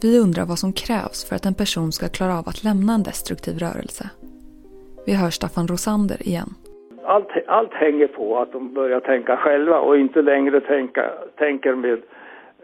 Vi 0.00 0.18
undrar 0.18 0.44
vad 0.44 0.58
som 0.58 0.72
krävs 0.72 1.24
för 1.24 1.36
att 1.36 1.46
en 1.46 1.54
person 1.54 1.92
ska 1.92 2.08
klara 2.08 2.38
av 2.38 2.48
att 2.48 2.64
lämna 2.64 2.94
en 2.94 3.02
destruktiv 3.02 3.58
rörelse. 3.58 4.10
Vi 5.06 5.14
hör 5.14 5.30
Staffan 5.30 5.66
Rosander 5.66 6.28
igen. 6.28 6.48
Allt, 7.04 7.28
allt 7.46 7.74
hänger 7.74 8.06
på 8.06 8.38
att 8.38 8.52
de 8.52 8.74
börjar 8.74 9.00
tänka 9.00 9.36
själva 9.36 9.78
och 9.80 9.98
inte 9.98 10.22
längre 10.22 10.60
tänka, 10.60 11.10
tänker 11.36 11.74
med 11.74 12.02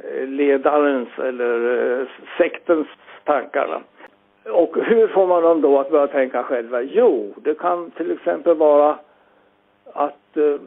eh, 0.05 0.26
ledarens 0.26 1.09
eller 1.18 2.00
eh, 2.00 2.07
sektens 2.38 2.87
tankar. 3.24 3.83
Och 4.44 4.76
hur 4.85 5.09
får 5.09 5.26
man 5.26 5.42
dem 5.42 5.61
då 5.61 5.79
att 5.79 5.90
börja 5.90 6.07
tänka 6.07 6.42
själva? 6.42 6.83
Jo, 6.83 7.35
det 7.37 7.55
kan 7.55 7.90
till 7.90 8.11
exempel 8.11 8.57
vara 8.57 8.98
att 9.92 10.37
eh, 10.37 10.61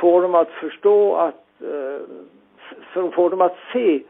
få 0.00 0.20
dem 0.20 0.34
att 0.34 0.50
förstå 0.50 1.16
att, 1.16 1.44
eh, 1.60 3.10
få 3.12 3.28
dem 3.28 3.40
att 3.40 3.56
se 3.72 4.02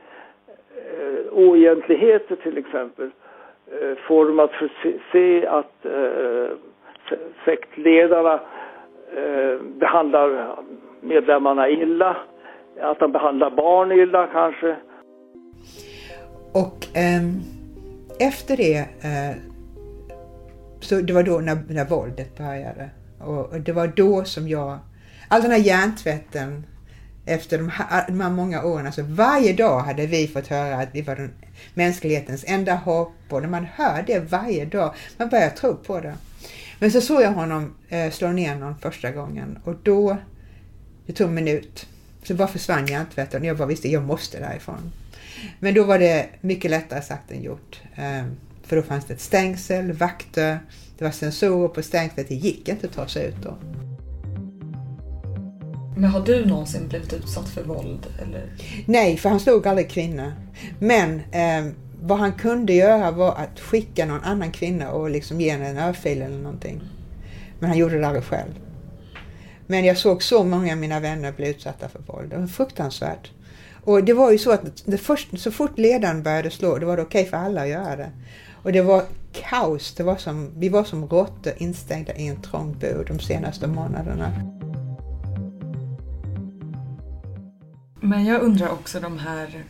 eh, 0.77 1.33
oegentligheter 1.33 2.37
till 2.37 2.59
exempel 2.59 3.11
Eh, 3.73 3.97
får 4.09 4.27
dem 4.27 4.41
att 4.41 4.51
se 5.13 5.47
att 5.47 5.85
eh, 5.85 6.57
sektledarna 7.45 8.41
eh, 9.17 9.63
behandlar 9.81 10.57
medlemmarna 11.01 11.69
illa, 11.69 12.17
att 12.81 12.99
de 12.99 13.13
behandlar 13.13 13.51
barn 13.51 13.93
illa 13.93 14.27
kanske. 14.27 14.77
Och 16.53 16.97
eh, 16.97 17.23
efter 18.29 18.57
det, 18.57 18.79
eh, 18.79 19.37
så 20.81 20.95
det 20.95 21.13
var 21.13 21.23
då 21.23 21.39
när, 21.39 21.75
när 21.75 21.85
våldet 21.85 22.39
började. 22.39 22.91
Och, 23.27 23.53
och 23.53 23.61
det 23.61 23.73
var 23.73 23.87
då 23.87 24.25
som 24.25 24.49
jag, 24.49 24.79
all 25.29 25.43
den 25.43 25.51
här 25.51 25.59
hjärntvätten 25.59 26.67
efter 27.25 27.59
de 27.59 27.69
här, 27.69 28.05
de 28.09 28.21
här 28.21 28.31
många 28.31 28.65
åren, 28.65 28.87
alltså 28.87 29.03
varje 29.03 29.53
dag 29.53 29.81
hade 29.81 30.07
vi 30.07 30.29
fått 30.29 30.47
höra 30.47 30.77
att 30.77 30.89
vi 30.93 31.03
var 31.03 31.17
den 31.17 31.33
mänsklighetens 31.75 32.45
enda 32.47 32.75
hopp 32.75 33.13
och 33.29 33.43
när 33.43 33.49
man 33.49 33.67
hör 33.75 34.05
det 34.07 34.19
varje 34.19 34.65
dag, 34.65 34.95
man 35.17 35.29
börjar 35.29 35.51
tro 35.51 35.77
på 35.77 36.01
det. 36.01 36.15
Men 36.79 36.91
så 36.91 37.01
såg 37.01 37.23
jag 37.23 37.33
honom 37.33 37.75
eh, 37.89 38.11
slå 38.11 38.29
ner 38.29 38.55
någon 38.55 38.79
första 38.79 39.11
gången 39.11 39.59
och 39.65 39.75
då 39.83 40.17
Det 41.07 41.13
tog 41.13 41.29
en 41.29 41.35
minut. 41.35 41.87
Så 42.23 42.35
bara 42.35 42.49
försvann 42.49 42.87
hjärntvätten 42.87 43.41
och 43.41 43.47
jag 43.47 43.57
bara 43.57 43.69
visste 43.69 43.89
jag 43.89 44.03
måste 44.03 44.41
därifrån. 44.41 44.93
Men 45.59 45.75
då 45.75 45.85
var 45.85 45.99
det 45.99 46.27
mycket 46.41 46.71
lättare 46.71 47.03
sagt 47.03 47.31
än 47.31 47.43
gjort. 47.43 47.81
Eh, 47.97 48.25
För 48.63 48.77
då 48.77 48.83
fanns 48.83 49.05
det 49.05 49.15
ett 49.15 49.21
stängsel, 49.21 49.93
vakter, 49.93 50.59
det 50.99 51.05
var 51.05 51.11
sensorer 51.13 51.69
på 51.69 51.83
stängslet. 51.83 52.29
Det 52.29 52.35
gick 52.35 52.69
inte 52.69 52.87
att 52.87 52.93
ta 52.93 53.07
sig 53.09 53.27
ut 53.27 53.37
då. 53.43 53.57
Men 56.01 56.11
har 56.11 56.21
du 56.21 56.47
någonsin 56.47 56.89
blivit 56.89 57.13
utsatt 57.13 57.49
för 57.49 57.63
våld? 57.63 58.07
Eller? 58.23 58.53
Nej, 58.87 59.17
för 59.17 59.29
han 59.29 59.41
slog 59.41 59.67
aldrig 59.67 59.91
kvinnor. 59.91 60.33
Men 60.79 61.21
eh, 61.33 61.73
vad 62.03 62.19
han 62.19 62.33
kunde 62.33 62.73
göra 62.73 63.11
var 63.11 63.35
att 63.35 63.61
skicka 63.61 64.07
någon 64.07 64.21
annan 64.21 64.53
kvinna 64.53 64.91
och 64.91 65.11
liksom 65.11 65.41
ge 65.41 65.51
henne 65.51 65.67
en 65.67 65.79
örfil 65.79 66.23
eller 66.23 66.39
någonting. 66.39 66.81
Men 67.59 67.69
han 67.69 67.79
gjorde 67.79 67.99
det 67.99 68.07
aldrig 68.07 68.25
själv. 68.25 68.51
Men 69.67 69.85
jag 69.85 69.97
såg 69.97 70.23
så 70.23 70.45
många 70.45 70.73
av 70.73 70.79
mina 70.79 71.01
vänner 71.01 71.33
bli 71.33 71.49
utsatta 71.49 71.89
för 71.89 71.99
våld. 71.99 72.31
Det 72.31 72.37
var 72.37 72.47
fruktansvärt. 72.47 73.31
Och 73.85 74.05
det 74.05 74.13
var 74.13 74.31
ju 74.31 74.39
så 74.39 74.53
att 74.53 74.83
det 74.85 74.99
först, 74.99 75.41
så 75.41 75.51
fort 75.51 75.79
ledaren 75.79 76.23
började 76.23 76.51
slå, 76.51 76.79
då 76.79 76.87
var 76.87 76.97
det 76.97 77.03
okej 77.03 77.25
för 77.25 77.37
alla 77.37 77.63
att 77.63 77.69
göra 77.69 77.97
det. 77.97 78.11
Och 78.63 78.73
det 78.73 78.83
var 78.83 79.05
kaos. 79.33 79.95
Det 79.95 80.03
var 80.03 80.17
som, 80.17 80.51
vi 80.57 80.69
var 80.69 80.85
som 80.85 81.07
råttor 81.07 81.53
instängda 81.57 82.15
i 82.15 82.27
en 82.27 82.43
trång 82.43 82.77
bur 82.79 83.05
de 83.09 83.19
senaste 83.19 83.67
månaderna. 83.67 84.60
Men 88.11 88.25
jag 88.25 88.43
undrar 88.43 88.69
också 88.69 89.01
de 89.01 89.19
här 89.19 89.65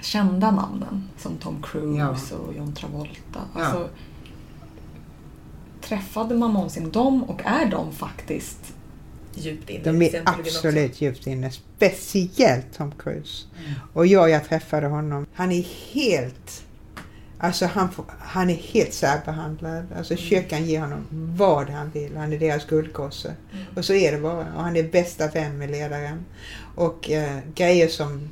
kända 0.00 0.50
namnen 0.50 1.08
som 1.18 1.36
Tom 1.36 1.62
Cruise 1.62 1.98
Ja. 2.30 2.36
och 2.38 2.54
John 2.54 2.74
Travolta. 2.74 3.40
Ja. 3.54 3.60
Alltså, 3.64 3.88
Träffade 5.80 6.34
man 6.34 6.52
någonsin 6.52 6.90
dem 6.90 7.22
och 7.24 7.40
är 7.44 7.66
de 7.66 7.92
faktiskt 7.92 8.74
djupt 9.34 9.70
inne 9.70 9.84
De 9.84 10.02
är 10.02 10.08
scientologin 10.08 10.40
också? 10.44 10.58
absolut 10.58 11.00
djupt 11.00 11.26
inne. 11.26 11.50
Speciellt 11.50 12.66
Tom 12.76 12.92
Cruise. 12.98 13.46
Och 13.92 14.06
jag, 14.06 14.30
jag 14.30 14.44
träffade 14.48 14.86
honom. 14.86 15.26
Han 15.34 15.52
är 15.52 15.62
helt... 15.92 16.64
Alltså 17.42 17.66
han, 17.66 17.88
han 18.20 18.50
är 18.50 18.54
helt 18.54 18.92
särbehandlad. 18.92 19.86
Alltså 19.96 20.16
kyrkan 20.16 20.64
ger 20.64 20.80
honom 20.80 21.06
vad 21.36 21.70
han 21.70 21.90
vill. 21.90 22.16
Han 22.16 22.32
är 22.32 22.38
deras 22.38 22.66
guldgosse. 22.66 23.34
Och 23.76 23.84
så 23.84 23.94
är 23.94 24.12
det 24.12 24.18
bara. 24.18 24.54
Och 24.56 24.62
han 24.62 24.76
är 24.76 24.82
bästa 24.82 25.28
vän 25.28 25.58
med 25.58 25.70
ledaren. 25.70 26.24
Och 26.74 27.10
eh, 27.10 27.38
grejer 27.54 27.88
som... 27.88 28.30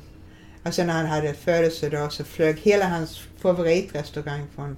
Alltså 0.63 0.83
när 0.83 0.93
han 0.93 1.05
hade 1.05 1.33
födelsedag 1.33 2.13
så 2.13 2.23
flög 2.23 2.59
hela 2.59 2.87
hans 2.87 3.21
favoritrestaurang 3.41 4.47
från 4.55 4.77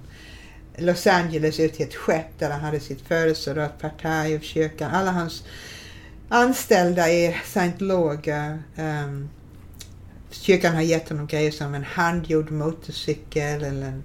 Los 0.76 1.06
Angeles 1.06 1.60
ut 1.60 1.74
till 1.74 1.86
ett 1.86 1.94
skepp 1.94 2.38
där 2.38 2.50
han 2.50 2.60
hade 2.60 2.80
sitt 2.80 3.00
födelsedagspartaj 3.00 4.36
och 4.36 4.42
kyrkan. 4.42 4.90
Alla 4.90 5.10
hans 5.10 5.44
anställda 6.28 7.10
i 7.10 7.36
scientologer. 7.44 8.62
Um, 8.76 9.28
kyrkan 10.34 10.74
har 10.74 10.82
gett 10.82 11.08
honom 11.08 11.26
grejer 11.26 11.50
som 11.50 11.74
en 11.74 11.84
handgjord 11.84 12.50
motorcykel 12.50 13.64
eller 13.64 13.86
en 13.86 14.04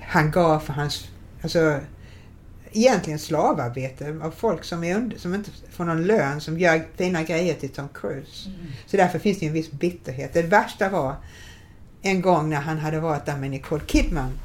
hangar 0.00 0.58
för 0.58 0.72
hans, 0.72 1.08
alltså 1.42 1.80
egentligen 2.72 3.18
slavarbete 3.18 4.20
av 4.22 4.30
folk 4.30 4.64
som, 4.64 4.84
är 4.84 4.96
under, 4.96 5.18
som 5.18 5.34
inte 5.34 5.50
får 5.70 5.84
någon 5.84 6.06
lön 6.06 6.40
som 6.40 6.58
gör 6.58 6.86
fina 6.96 7.22
grejer 7.22 7.54
till 7.54 7.68
Tom 7.68 7.88
Cruise. 7.94 8.50
Så 8.86 8.96
därför 8.96 9.18
finns 9.18 9.38
det 9.38 9.46
en 9.46 9.52
viss 9.52 9.70
bitterhet. 9.70 10.34
Det 10.34 10.42
värsta 10.42 10.88
var 10.88 11.16
en 12.02 12.20
gång 12.20 12.50
när 12.50 12.60
han 12.60 12.78
hade 12.78 13.00
varit 13.00 13.26
där 13.26 13.36
med 13.36 13.50
Nicole 13.50 13.84
Kidman 13.86 14.38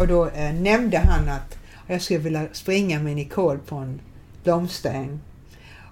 och 0.00 0.08
då 0.08 0.28
eh, 0.28 0.54
nämnde 0.54 0.98
han 0.98 1.28
att 1.28 1.58
jag 1.86 2.02
skulle 2.02 2.18
vilja 2.18 2.46
springa 2.52 3.02
med 3.02 3.16
Nicole 3.16 3.58
på 3.66 3.76
en 3.76 4.00
blomsteräng. 4.44 5.20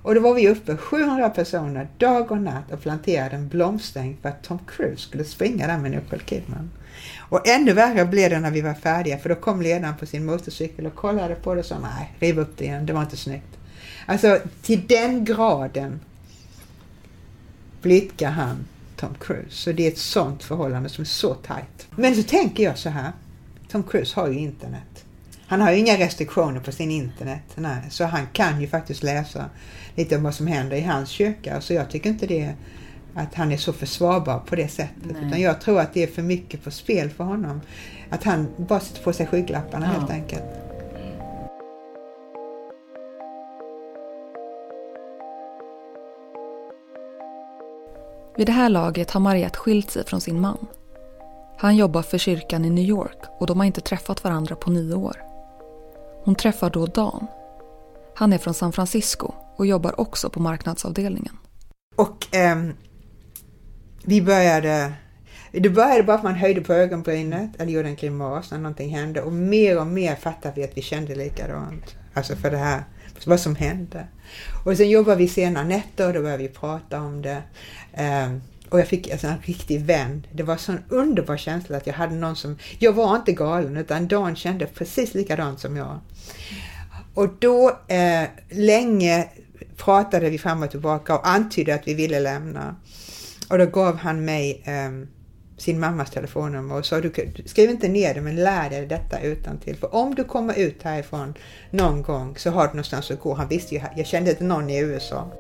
Och 0.05 0.15
då 0.15 0.21
var 0.21 0.35
vi 0.35 0.49
uppe 0.49 0.77
700 0.77 1.31
personer 1.31 1.89
dag 1.99 2.33
och 2.33 2.39
natt 2.39 2.73
och 2.73 2.81
planterade 2.81 3.37
en 3.37 3.49
blomstäng 3.49 4.17
för 4.23 4.29
att 4.29 4.43
Tom 4.43 4.59
Cruise 4.67 5.03
skulle 5.03 5.25
springa 5.25 5.67
där 5.67 5.79
med 5.79 5.91
Nicole 5.91 6.23
Kidman. 6.27 6.71
Och 7.19 7.49
ännu 7.49 7.73
värre 7.73 8.05
blev 8.05 8.31
det 8.31 8.41
när 8.41 8.51
vi 8.51 8.61
var 8.61 8.75
färdiga 8.75 9.19
för 9.19 9.29
då 9.29 9.35
kom 9.35 9.63
ledaren 9.63 9.97
på 9.97 10.07
sin 10.07 10.25
motorcykel 10.25 10.87
och 10.87 10.95
kollade 10.95 11.35
på 11.35 11.55
det 11.55 11.61
och 11.61 11.67
sa 11.67 11.79
nej, 11.79 12.15
riv 12.19 12.39
upp 12.39 12.57
det 12.57 12.65
igen, 12.65 12.87
det 12.87 12.93
var 12.93 13.03
inte 13.03 13.17
snyggt. 13.17 13.59
Alltså 14.07 14.39
till 14.63 14.87
den 14.87 15.25
graden 15.25 16.01
blidkar 17.83 18.31
han 18.31 18.67
Tom 18.97 19.15
Cruise. 19.21 19.51
Så 19.51 19.73
det 19.73 19.87
är 19.87 19.91
ett 19.91 19.99
sånt 19.99 20.43
förhållande 20.43 20.89
som 20.89 21.03
är 21.03 21.07
så 21.07 21.35
tajt. 21.35 21.89
Men 21.97 22.15
så 22.15 22.23
tänker 22.23 22.63
jag 22.65 22.79
så 22.79 22.89
här. 22.89 23.13
Tom 23.71 23.83
Cruise 23.83 24.21
har 24.21 24.29
ju 24.29 24.39
internet. 24.39 24.94
Han 25.47 25.61
har 25.61 25.73
ju 25.73 25.79
inga 25.79 25.97
restriktioner 25.97 26.61
på 26.61 26.73
sin 26.73 26.91
internet. 26.91 27.43
Nej, 27.55 27.83
så 27.91 28.05
han 28.05 28.27
kan 28.33 28.61
ju 28.61 28.67
faktiskt 28.69 29.03
läsa 29.03 29.45
lite 29.95 30.17
om 30.17 30.23
vad 30.23 30.35
som 30.35 30.47
händer 30.47 30.77
i 30.77 30.81
hans 30.81 31.09
kyrka. 31.09 31.61
Så 31.61 31.75
jag 31.75 31.91
tycker 31.91 32.11
inte 32.11 32.27
det 32.27 32.53
att 33.15 33.35
han 33.35 33.53
är 33.53 33.57
så 33.57 33.73
försvarbar 33.73 34.39
på 34.39 34.57
det 34.57 34.69
sättet. 34.69 35.03
Nej. 35.05 35.27
Utan 35.27 35.41
jag 35.41 35.61
tror 35.61 35.81
att 35.81 35.95
det 35.95 36.03
är 36.03 36.07
för 36.07 36.23
mycket 36.23 36.65
på 36.65 36.71
spel 36.71 37.11
för 37.11 37.25
honom. 37.25 37.61
Att 38.11 38.25
han 38.25 38.49
bara 38.57 38.81
sätter 38.81 39.03
på 39.03 39.13
sig 39.13 39.27
skygglapparna 39.27 39.87
Ja. 39.87 40.01
helt 40.01 40.11
enkelt. 40.11 40.45
Vid 48.37 48.47
det 48.47 48.53
här 48.53 48.69
laget 48.69 49.11
har 49.11 49.21
Mariette 49.21 49.59
skilt 49.59 49.91
sig 49.91 50.05
från 50.07 50.21
sin 50.21 50.41
man. 50.41 50.67
Han 51.59 51.77
jobbar 51.77 52.03
för 52.03 52.19
kyrkan 52.19 52.65
i 52.65 52.71
New 52.71 52.85
York 52.85 53.19
och 53.41 53.47
de 53.47 53.59
har 53.59 53.67
inte 53.67 53.81
träffat 53.81 54.25
varandra 54.25 54.57
på 54.57 54.71
nio 54.71 54.95
år. 54.95 55.34
Hon 56.25 56.35
träffar 56.35 56.71
då 56.71 56.87
Dan. 56.87 57.27
Han 58.15 58.33
är 58.33 58.39
från 58.39 58.55
San 58.55 58.73
Francisco 58.73 59.33
och 59.57 59.67
jobbar 59.67 60.01
också 60.01 60.31
på 60.31 60.41
marknadsavdelningen. 60.41 61.39
Och 61.97 62.35
eh, 62.35 62.57
vi 64.05 64.23
började... 64.23 64.93
Det 65.53 65.71
började 65.71 66.03
bara 66.03 66.17
att 66.17 66.23
man 66.23 66.35
höjde 66.35 66.61
på 66.61 66.73
ögonbrynet 66.73 67.51
eller 67.59 67.73
gjorde 67.73 67.89
en 67.89 67.97
grimas 67.97 68.51
när 68.51 68.59
någonting 68.59 68.91
hände 68.91 69.23
och 69.23 69.33
mer 69.33 69.81
och 69.81 69.87
mer 69.87 70.15
fattade 70.15 70.55
vi 70.57 70.65
att 70.65 70.77
vi 70.77 70.83
kände 70.83 71.15
likadant. 71.15 71.95
Alltså 72.15 72.37
för 72.37 72.51
det 72.51 72.57
här, 72.57 72.85
vad 73.27 73.41
som 73.41 73.57
hände. 73.57 74.07
Och 74.65 74.77
sen 74.77 74.91
jobbade 74.91 75.17
vi 75.17 75.29
sena 75.29 75.63
nätter 75.63 76.07
och 76.07 76.15
då 76.15 76.23
började 76.23 76.43
vi 76.43 76.49
prata 76.49 77.01
om 77.01 77.23
det. 77.23 77.43
Eh, 77.93 78.33
och 78.69 78.81
jag 78.81 78.89
fick 78.89 79.11
alltså 79.11 79.27
en 79.27 79.43
riktig 79.43 79.81
vän. 79.81 80.27
Det 80.33 80.43
var 80.43 80.55
en 80.55 80.59
sån 80.59 80.85
underbar 80.89 81.37
känsla 81.37 81.77
att 81.77 81.87
jag 81.87 81.95
hade 81.95 82.15
någon 82.15 82.37
som... 82.37 82.59
Jag 82.79 82.93
var 82.93 83.17
inte 83.17 83.33
galen 83.33 83.77
utan 83.77 84.09
Dan 84.09 84.37
kände 84.37 84.67
precis 84.67 85.15
likadant 85.15 85.61
som 85.61 85.77
jag. 85.77 86.01
Och 87.15 87.29
då 87.39 87.79
eh, 87.89 88.25
länge 88.51 89.29
pratade 89.77 90.31
vi 90.31 90.39
fram 90.39 90.63
och 90.63 90.71
tillbaka 90.71 91.15
och 91.15 91.29
antydde 91.29 91.75
att 91.75 91.89
vi 91.89 91.95
ville 91.95 92.21
lämna. 92.21 92.77
Och 93.49 93.59
då 93.59 93.67
gav 93.67 93.97
han 93.97 94.25
mig 94.25 94.63
eh, 94.65 95.09
sin 95.57 95.81
mammas 95.81 96.11
telefonnummer 96.11 96.75
och 96.75 96.87
sa 96.87 97.01
du 97.01 97.13
skriv 97.47 97.71
inte 97.71 97.89
ner 97.89 98.15
det 98.15 98.21
men 98.21 98.37
lär 98.37 98.71
dig 98.71 98.87
detta 98.87 99.21
utan 99.21 99.59
till. 99.59 99.77
För 99.77 99.95
om 99.95 100.15
du 100.15 100.25
kommer 100.25 100.59
ut 100.59 100.83
härifrån 100.83 101.35
någon 101.71 102.03
gång 102.03 102.37
så 102.37 102.51
har 102.51 102.63
du 102.63 102.69
någonstans 102.69 103.11
att 103.11 103.21
gå. 103.21 103.35
Han 103.35 103.49
visste 103.49 103.75
ju, 103.75 103.81
jag 103.97 104.07
kände 104.07 104.31
inte 104.31 104.45
någon 104.45 104.71
i 104.71 104.79
USA. 104.79 105.33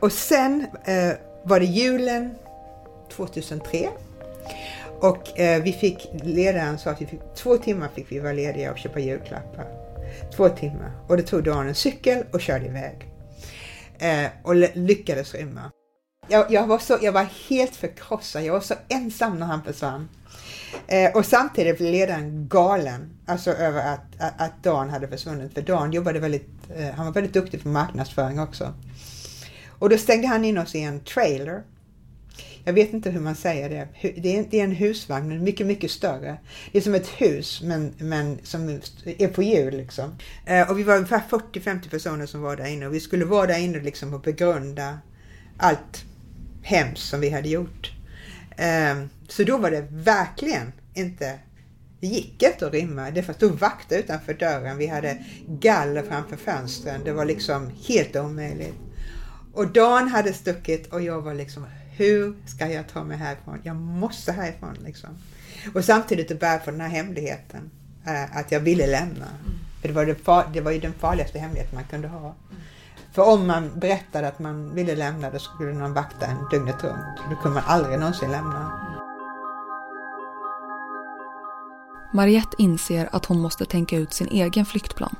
Och 0.00 0.12
sen 0.12 0.66
eh, 0.84 1.12
var 1.44 1.60
det 1.60 1.66
julen 1.66 2.34
2003 3.12 3.88
och 5.00 5.40
eh, 5.40 5.62
vi 5.62 5.72
fick, 5.72 6.10
ledaren 6.22 6.78
sa 6.78 6.90
att 6.90 7.02
vi 7.02 7.06
fick, 7.06 7.20
två 7.36 7.56
timmar 7.56 7.88
fick 7.94 8.12
vi 8.12 8.18
vara 8.18 8.32
lediga 8.32 8.72
och 8.72 8.78
köpa 8.78 9.00
julklappar. 9.00 9.66
Två 10.36 10.48
timmar. 10.48 10.92
Och 11.08 11.16
det 11.16 11.22
tog 11.22 11.44
Dan 11.44 11.68
en 11.68 11.74
cykel 11.74 12.24
och 12.32 12.40
körde 12.40 12.66
iväg. 12.66 13.06
Eh, 13.98 14.30
och 14.42 14.54
lyckades 14.74 15.34
rymma. 15.34 15.70
Jag, 16.28 16.50
jag, 16.50 16.66
var 16.66 16.78
så, 16.78 16.98
jag 17.02 17.12
var 17.12 17.26
helt 17.48 17.76
förkrossad, 17.76 18.42
jag 18.42 18.52
var 18.52 18.60
så 18.60 18.74
ensam 18.88 19.38
när 19.38 19.46
han 19.46 19.64
försvann. 19.64 20.08
Eh, 20.86 21.16
och 21.16 21.26
samtidigt 21.26 21.78
blev 21.78 21.92
ledaren 21.92 22.48
galen, 22.48 23.18
alltså 23.26 23.50
över 23.50 23.92
att, 23.92 24.04
att, 24.18 24.40
att 24.40 24.62
Dan 24.62 24.90
hade 24.90 25.08
försvunnit. 25.08 25.54
För 25.54 25.62
Dan 25.62 25.92
jobbade 25.92 26.18
väldigt, 26.18 26.48
eh, 26.76 26.90
han 26.90 27.06
var 27.06 27.12
väldigt 27.12 27.32
duktig 27.32 27.62
på 27.62 27.68
marknadsföring 27.68 28.40
också. 28.40 28.74
Och 29.78 29.88
då 29.88 29.98
stängde 29.98 30.28
han 30.28 30.44
in 30.44 30.58
oss 30.58 30.74
i 30.74 30.80
en 30.80 31.00
trailer. 31.00 31.62
Jag 32.64 32.72
vet 32.72 32.92
inte 32.92 33.10
hur 33.10 33.20
man 33.20 33.34
säger 33.34 33.70
det. 33.70 34.12
Det 34.20 34.58
är, 34.58 34.64
en 34.64 34.72
husvagn, 34.72 35.28
men 35.28 35.44
mycket, 35.44 35.66
mycket 35.66 35.90
större. 35.90 36.38
Det 36.72 36.78
är 36.78 36.82
som 36.82 36.94
ett 36.94 37.08
hus, 37.08 37.62
men, 37.64 37.94
men 37.98 38.38
som 38.42 38.80
är 39.04 39.28
på 39.28 39.42
hjul 39.42 39.76
liksom. 39.76 40.14
Eh, 40.46 40.70
och 40.70 40.78
vi 40.78 40.82
var 40.82 40.96
ungefär 40.96 41.22
40-50 41.30 41.90
personer 41.90 42.26
som 42.26 42.40
var 42.40 42.56
där 42.56 42.66
inne 42.66 42.86
och 42.86 42.94
vi 42.94 43.00
skulle 43.00 43.24
vara 43.24 43.46
där 43.46 43.58
inne 43.58 43.80
liksom 43.80 44.14
och 44.14 44.20
begrunda 44.20 44.98
allt 45.56 46.04
hemskt 46.62 47.08
som 47.08 47.20
vi 47.20 47.30
hade 47.30 47.48
gjort. 47.48 47.92
Eh, 48.56 49.04
så 49.28 49.44
då 49.44 49.58
var 49.58 49.70
det 49.70 49.86
verkligen 49.90 50.72
inte 50.94 51.38
det 52.00 52.06
gick 52.06 52.42
inte 52.42 52.66
att 52.66 52.72
rymma. 52.72 53.10
Det 53.10 53.34
stod 53.34 53.58
vakter 53.58 53.98
utanför 53.98 54.34
dörren. 54.34 54.78
Vi 54.78 54.86
hade 54.86 55.24
galler 55.48 56.02
framför 56.02 56.36
fönstren. 56.36 57.00
Det 57.04 57.12
var 57.12 57.24
liksom 57.24 57.70
helt 57.88 58.16
omöjligt. 58.16 58.74
Och 59.58 59.66
Dan 59.66 60.08
hade 60.08 60.32
stuckit 60.32 60.92
och 60.92 61.02
jag 61.02 61.20
var 61.20 61.34
liksom, 61.34 61.66
hur 61.96 62.36
ska 62.46 62.66
jag 62.66 62.88
ta 62.88 63.04
mig 63.04 63.16
härifrån? 63.16 63.60
Jag 63.62 63.76
måste 63.76 64.32
härifrån 64.32 64.76
liksom. 64.84 65.10
Och 65.74 65.84
samtidigt 65.84 66.30
att 66.30 66.40
bära 66.40 66.58
på 66.58 66.70
den 66.70 66.80
här 66.80 66.88
hemligheten. 66.88 67.70
eh, 68.06 68.36
att 68.36 68.52
jag 68.52 68.60
ville 68.60 68.86
lämna. 68.86 69.26
För 69.80 69.88
det 69.88 69.94
var, 69.94 70.06
det, 70.06 70.44
det 70.52 70.60
var 70.60 70.70
ju 70.70 70.80
den 70.80 70.92
farligaste 70.92 71.38
hemligheten 71.38 71.74
man 71.74 71.84
kunde 71.84 72.08
ha. 72.08 72.34
För 73.12 73.22
om 73.22 73.46
man 73.46 73.70
berättade 73.80 74.28
att 74.28 74.38
man 74.38 74.74
ville 74.74 74.96
lämna 74.96 75.30
då 75.30 75.38
skulle 75.38 75.72
någon 75.72 75.94
vakta 75.94 76.26
en 76.26 76.48
dygnet 76.50 76.84
runt. 76.84 77.18
Då 77.30 77.36
kunde 77.36 77.54
man 77.54 77.64
aldrig 77.66 77.98
någonsin 77.98 78.30
lämna. 78.30 78.72
Mariette 82.14 82.56
inser 82.58 83.08
att 83.12 83.24
hon 83.24 83.40
måste 83.40 83.64
tänka 83.64 83.96
ut 83.96 84.12
sin 84.12 84.28
egen 84.28 84.66
flyktplan. 84.66 85.16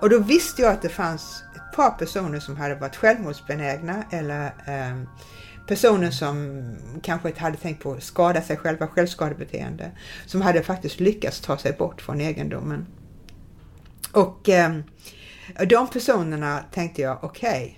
Och 0.00 0.10
då 0.10 0.18
visste 0.18 0.62
jag 0.62 0.72
att 0.72 0.82
det 0.82 0.88
fanns 0.88 1.44
par 1.76 1.90
personer 1.90 2.40
som 2.40 2.56
hade 2.56 2.74
varit 2.74 2.96
självmordsbenägna 2.96 4.04
eller 4.10 4.44
eh, 4.46 5.02
personer 5.66 6.10
som 6.10 6.62
kanske 7.02 7.28
inte 7.28 7.40
hade 7.40 7.56
tänkt 7.56 7.82
på 7.82 7.92
att 7.92 8.02
skada 8.02 8.42
sig 8.42 8.56
själva, 8.56 8.86
självskadebeteende, 8.86 9.90
som 10.26 10.42
hade 10.42 10.62
faktiskt 10.62 11.00
lyckats 11.00 11.40
ta 11.40 11.58
sig 11.58 11.72
bort 11.72 12.02
från 12.02 12.20
egendomen. 12.20 12.86
Och 14.12 14.48
eh, 14.48 14.78
de 15.68 15.88
personerna 15.88 16.64
tänkte 16.72 17.02
jag, 17.02 17.24
okej, 17.24 17.62
okay, 17.62 17.74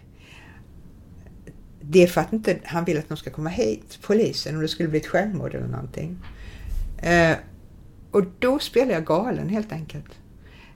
det 1.80 2.02
är 2.02 2.06
för 2.06 2.20
att 2.20 2.32
inte 2.32 2.58
han 2.64 2.84
vill 2.84 2.98
att 2.98 3.08
de 3.08 3.16
ska 3.16 3.30
komma 3.30 3.50
hit, 3.50 3.98
polisen, 4.02 4.54
om 4.54 4.62
det 4.62 4.68
skulle 4.68 4.88
bli 4.88 4.98
ett 4.98 5.06
självmord 5.06 5.54
eller 5.54 5.68
någonting. 5.68 6.18
Eh, 6.98 7.36
och 8.10 8.22
då 8.38 8.58
spelade 8.58 8.92
jag 8.92 9.04
galen 9.04 9.48
helt 9.48 9.72
enkelt. 9.72 10.10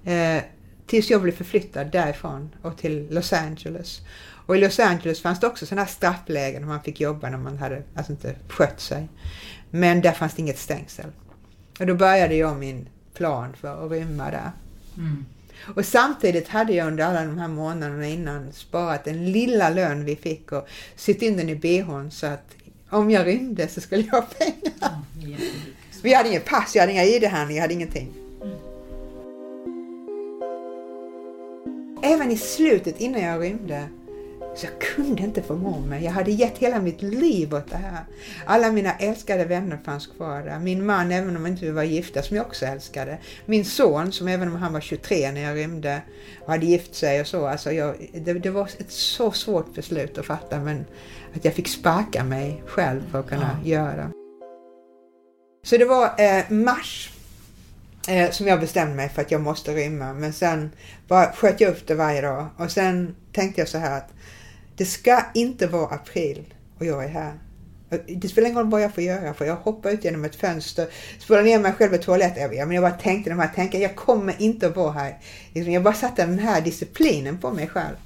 Eh, 0.04 0.42
tills 0.86 1.10
jag 1.10 1.22
blev 1.22 1.32
förflyttad 1.32 1.90
därifrån 1.92 2.50
och 2.62 2.78
till 2.78 3.06
Los 3.10 3.32
Angeles. 3.32 4.00
Och 4.46 4.56
i 4.56 4.60
Los 4.60 4.80
Angeles 4.80 5.22
fanns 5.22 5.40
det 5.40 5.46
också 5.46 5.66
sådana 5.66 5.82
här 5.82 5.90
strafflägen 5.90 6.62
där 6.62 6.68
man 6.68 6.82
fick 6.82 7.00
jobba 7.00 7.30
när 7.30 7.38
man 7.38 7.58
hade 7.58 7.82
alltså 7.94 8.12
inte 8.12 8.34
skött 8.48 8.80
sig. 8.80 9.08
Men 9.70 10.00
där 10.00 10.12
fanns 10.12 10.34
det 10.34 10.42
inget 10.42 10.58
stängsel. 10.58 11.06
Och 11.80 11.86
då 11.86 11.94
började 11.94 12.34
jag 12.34 12.56
min 12.56 12.88
plan 13.14 13.54
för 13.60 13.84
att 13.84 13.90
rymma 13.90 14.30
där. 14.30 14.50
Mm. 14.96 15.24
Och 15.74 15.84
samtidigt 15.84 16.48
hade 16.48 16.72
jag 16.72 16.86
under 16.86 17.04
alla 17.04 17.24
de 17.24 17.38
här 17.38 17.48
månaderna 17.48 18.06
innan 18.06 18.52
sparat 18.52 19.04
den 19.04 19.32
lilla 19.32 19.70
lön 19.70 20.04
vi 20.04 20.16
fick 20.16 20.52
och 20.52 20.68
sytt 20.96 21.22
in 21.22 21.36
den 21.36 21.48
i 21.48 21.56
bhn 21.56 22.10
så 22.10 22.26
att 22.26 22.56
om 22.90 23.10
jag 23.10 23.26
rymde 23.26 23.68
så 23.68 23.80
skulle 23.80 24.02
jag 24.02 24.12
ha 24.12 24.22
pengar. 24.22 25.02
Mm, 25.22 25.40
vi 26.02 26.14
hade 26.14 26.28
inget 26.28 26.44
pass, 26.44 26.74
jag 26.74 26.82
hade 26.82 26.92
inga 26.92 27.04
ID-handlingar, 27.04 27.56
jag 27.56 27.62
hade 27.62 27.74
ingenting. 27.74 28.25
Även 32.06 32.30
i 32.30 32.36
slutet 32.36 33.00
innan 33.00 33.22
jag 33.22 33.42
rymde 33.42 33.88
så 34.56 34.66
jag 34.66 34.80
kunde 34.80 35.22
inte 35.22 35.42
förmå 35.42 35.78
mig. 35.78 36.04
Jag 36.04 36.12
hade 36.12 36.30
gett 36.30 36.58
hela 36.58 36.80
mitt 36.80 37.02
liv 37.02 37.54
åt 37.54 37.70
det 37.70 37.76
här. 37.76 38.04
Alla 38.44 38.72
mina 38.72 38.92
älskade 38.92 39.44
vänner 39.44 39.78
fanns 39.84 40.06
kvar 40.06 40.42
där. 40.42 40.58
Min 40.58 40.86
man, 40.86 41.12
även 41.12 41.36
om 41.36 41.44
vi 41.44 41.50
inte 41.50 41.72
var 41.72 41.82
gifta, 41.82 42.22
som 42.22 42.36
jag 42.36 42.46
också 42.46 42.66
älskade. 42.66 43.18
Min 43.46 43.64
son, 43.64 44.12
som 44.12 44.28
även 44.28 44.48
om 44.48 44.56
han 44.56 44.72
var 44.72 44.80
23 44.80 45.32
när 45.32 45.40
jag 45.40 45.56
rymde 45.56 46.02
och 46.44 46.52
hade 46.52 46.66
gift 46.66 46.94
sig 46.94 47.20
och 47.20 47.26
så. 47.26 47.46
Alltså 47.46 47.72
jag, 47.72 48.10
det, 48.14 48.32
det, 48.32 48.50
var 48.50 48.64
ett 48.78 48.90
så 48.90 49.32
svårt 49.32 49.74
beslut 49.74 50.18
att 50.18 50.26
fatta, 50.26 50.60
men 50.60 50.84
att 51.36 51.44
jag 51.44 51.54
fick 51.54 51.68
sparka 51.68 52.24
mig 52.24 52.62
själv 52.66 53.10
för 53.10 53.20
att 53.20 53.28
kunna 53.28 53.58
ja. 53.64 53.70
göra. 53.70 54.10
Så 55.64 55.76
det 55.76 55.84
var 55.84 56.04
eh, 56.18 56.50
mars 56.50 57.15
eh, 58.08 58.30
som 58.30 58.46
jag 58.46 58.60
bestämde 58.60 58.94
mig 58.94 59.08
för 59.08 59.22
att 59.22 59.30
jag 59.30 59.40
måste 59.40 59.74
rymma. 59.74 60.12
Men 60.12 60.32
sen 60.32 60.70
bara 61.08 61.32
sköt 61.32 61.60
jag 61.60 61.70
upp 61.70 61.86
det 61.86 61.94
varje 61.94 62.20
dag. 62.20 62.46
Och 62.56 62.70
sen 62.70 63.16
tänkte 63.32 63.60
jag 63.60 63.68
så 63.68 63.78
här 63.78 63.96
att 63.96 64.08
det 64.76 64.84
ska 64.84 65.22
inte 65.34 65.66
vara 65.66 65.94
april 65.94 66.54
och 66.78 66.86
jag 66.86 67.04
är 67.04 67.08
här. 67.08 67.32
Det 68.08 68.28
spelar 68.28 68.48
ingen 68.48 68.58
roll 68.58 68.70
vad 68.70 68.82
jag 68.82 68.94
får 68.94 69.04
göra, 69.04 69.34
för 69.34 69.44
jag 69.44 69.56
hoppar 69.56 69.90
ut 69.90 70.04
genom 70.04 70.24
ett 70.24 70.36
fönster, 70.36 70.88
spolar 71.18 71.42
ner 71.42 71.58
mig 71.58 71.72
själv 71.72 71.94
i 71.94 71.98
toaletten. 71.98 72.50
Men 72.50 72.72
jag 72.72 72.82
bara 72.82 72.92
tänkte 72.92 73.30
de 73.30 73.38
här 73.38 73.50
tankarna, 73.54 73.82
jag 73.82 73.96
kommer 73.96 74.34
inte 74.38 74.66
att 74.66 74.76
vara 74.76 74.92
här. 74.92 75.18
Liksom, 75.52 75.72
jag 75.72 75.82
bara 75.82 75.94
satte 75.94 76.26
den 76.26 76.38
här 76.38 76.60
disciplinen 76.60 77.38
på 77.38 77.50
mig 77.50 77.68
själv. 77.68 77.96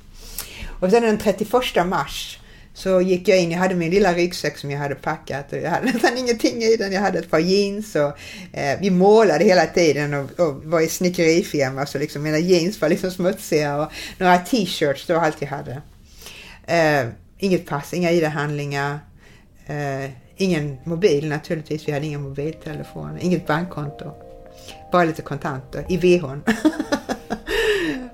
Och 0.80 0.90
sen 0.90 1.02
den 1.02 1.18
31 1.18 1.86
mars 1.86 2.39
så 2.80 3.00
gick 3.00 3.28
jag 3.28 3.38
in, 3.38 3.50
jag 3.50 3.58
hade 3.58 3.74
min 3.74 3.90
lilla 3.90 4.14
ryggsäck 4.14 4.58
som 4.58 4.70
jag 4.70 4.78
hade 4.78 4.94
packat 4.94 5.52
och 5.52 5.58
jag 5.58 5.70
hade 5.70 5.86
nästan 5.92 6.18
ingenting 6.18 6.62
i 6.62 6.76
den. 6.76 6.92
Jag 6.92 7.00
hade 7.00 7.18
ett 7.18 7.30
par 7.30 7.38
jeans 7.38 7.96
och 7.96 8.18
eh, 8.58 8.80
vi 8.80 8.90
målade 8.90 9.44
hela 9.44 9.66
tiden 9.66 10.14
och, 10.14 10.40
och 10.40 10.64
var 10.64 10.80
i 10.80 10.88
snickerifirma 10.88 11.86
så 11.86 11.98
liksom 11.98 12.22
mina 12.22 12.38
jeans 12.38 12.80
var 12.80 12.88
liksom 12.88 13.10
smutsiga 13.10 13.76
och 13.76 13.92
några 14.18 14.38
t-shirts, 14.38 15.06
det 15.06 15.14
var 15.14 15.20
allt 15.20 15.42
jag 15.42 15.48
hade. 15.48 15.82
Eh, 16.66 17.08
inget 17.38 17.66
pass, 17.66 17.94
inga 17.94 18.10
ID-handlingar, 18.10 18.98
eh, 19.66 20.10
ingen 20.36 20.76
mobil 20.84 21.28
naturligtvis, 21.28 21.88
vi 21.88 21.92
hade 21.92 22.06
ingen 22.06 22.22
mobiltelefon, 22.22 23.18
inget 23.20 23.46
bankkonto. 23.46 24.12
Bara 24.92 25.04
lite 25.04 25.22
kontanter 25.22 25.86
i 25.88 25.96
VHn. 25.96 26.42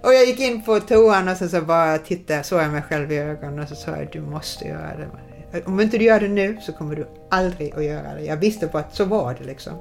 och 0.07 0.15
jag 0.15 0.27
gick 0.27 0.41
in 0.41 0.63
på 0.63 0.81
toan 0.81 1.29
och 1.29 1.37
så, 1.37 1.49
så 1.49 1.63
bara 1.63 1.99
tittade, 1.99 2.43
såg 2.43 2.61
jag 2.61 2.73
mig 2.73 2.83
själv 2.83 3.13
i 3.13 3.19
ögonen 3.19 3.59
och 3.59 3.69
så 3.69 3.75
sa 3.75 3.91
jag 3.91 4.09
du 4.13 4.21
måste 4.21 4.65
göra 4.65 4.97
det. 4.97 5.65
Om 5.67 5.81
inte 5.81 5.99
du 5.99 6.05
gör 6.05 6.21
det 6.21 6.29
nu 6.29 6.59
så 6.61 6.73
kommer 6.73 6.97
du 6.97 7.09
aldrig 7.31 7.75
att 7.75 7.85
göra 7.85 8.15
det. 8.15 8.25
Jag 8.25 8.37
visste 8.37 8.67
bara 8.67 8.83
att 8.83 8.95
så 8.95 9.05
var 9.05 9.35
det 9.35 9.45
liksom. 9.45 9.73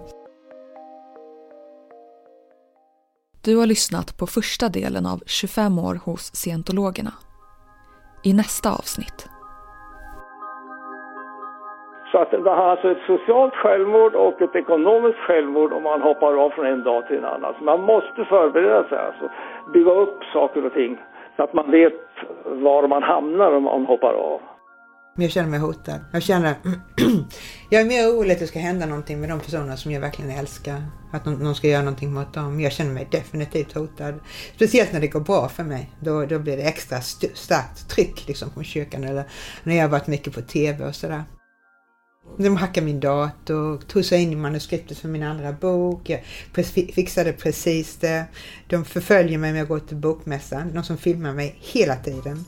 Du 3.42 3.56
har 3.56 3.66
lyssnat 3.66 4.18
på 4.18 4.28
första 4.28 4.70
delen 4.70 5.06
av 5.06 5.24
25 5.26 5.80
år 5.80 6.00
hos 6.04 6.36
scientologerna 6.36 7.14
i 8.24 8.34
nästa 8.34 8.72
avsnitt. 8.72 9.28
Så 12.16 12.22
att 12.22 12.32
det 12.32 12.50
har 12.50 12.70
alltså 12.72 12.92
ett 12.92 13.06
socialt 13.08 13.54
självmord 13.54 14.16
och 14.16 14.42
ett 14.42 14.56
ekonomiskt 14.56 15.20
självmord 15.20 15.74
om 15.74 15.84
man 15.84 16.02
hoppar 16.02 16.34
av 16.44 16.50
från 16.50 16.66
en 16.66 16.84
dag 16.84 17.08
till 17.08 17.18
en 17.18 17.26
annan. 17.26 17.54
Så 17.58 17.64
man 17.64 17.82
måste 17.82 18.26
förbereda 18.26 18.90
sig, 18.90 18.98
alltså 18.98 19.30
bygga 19.74 19.92
upp 19.92 20.24
saker 20.34 20.66
och 20.66 20.74
ting 20.74 20.98
så 21.36 21.44
att 21.44 21.54
man 21.54 21.72
vet 21.72 21.94
var 22.46 22.88
man 22.88 23.04
hamnar 23.04 23.52
om 23.52 23.64
man 23.64 23.86
hoppar 23.86 24.14
av. 24.14 24.42
Men 25.16 25.24
jag 25.24 25.32
känner 25.32 25.50
mig 25.50 25.60
hotad. 25.60 26.00
Jag 26.14 26.24
känner... 26.24 26.54
jag 27.70 27.82
är 27.82 27.86
mer 27.86 28.04
orolig 28.10 28.34
att 28.34 28.40
det 28.40 28.48
ska 28.48 28.60
hända 28.60 28.86
någonting 28.86 29.20
med 29.20 29.30
de 29.30 29.40
personer 29.40 29.76
som 29.76 29.92
jag 29.92 30.02
verkligen 30.02 30.32
älskar. 30.32 30.78
Att 31.14 31.26
någon 31.26 31.56
ska 31.56 31.68
göra 31.68 31.84
någonting 31.84 32.14
mot 32.14 32.34
dem. 32.34 32.60
Jag 32.60 32.72
känner 32.72 32.94
mig 32.94 33.08
definitivt 33.12 33.74
hotad. 33.74 34.16
Speciellt 34.56 34.94
när 34.94 35.00
det 35.00 35.08
går 35.08 35.20
bra 35.20 35.48
för 35.48 35.64
mig. 35.64 35.90
Då, 36.00 36.26
då 36.26 36.40
blir 36.40 36.58
det 36.58 36.64
extra 36.64 36.98
starkt 37.34 37.90
tryck 37.90 38.28
liksom 38.28 38.50
från 38.50 38.64
kyrkan. 38.64 39.04
Eller 39.04 39.24
när 39.64 39.76
jag 39.76 39.84
har 39.84 39.90
varit 39.90 40.08
mycket 40.08 40.36
på 40.36 40.42
TV 40.42 40.86
och 40.86 40.96
sådär. 40.96 41.24
De 42.38 42.58
hackade 42.58 42.86
min 42.86 43.00
dator, 43.00 43.78
tog 43.78 44.06
sig 44.06 44.22
in 44.22 44.32
i 44.32 44.36
manuskriptet 44.36 44.98
för 44.98 45.08
min 45.08 45.24
andra 45.24 45.52
bok. 45.52 46.10
Jag 46.10 46.22
fixade 46.94 47.34
precis 47.34 47.98
det. 47.98 48.26
De 48.68 48.86
förföljer 48.86 49.38
mig 49.38 49.52
när 49.52 49.60
jag 49.60 49.68
går 49.68 49.80
till 49.80 49.98
bokmässan. 49.98 50.74
de 50.74 50.84
som 50.84 50.98
filmar 50.98 51.34
mig 51.34 51.56
hela 51.60 51.96
tiden. 51.96 52.46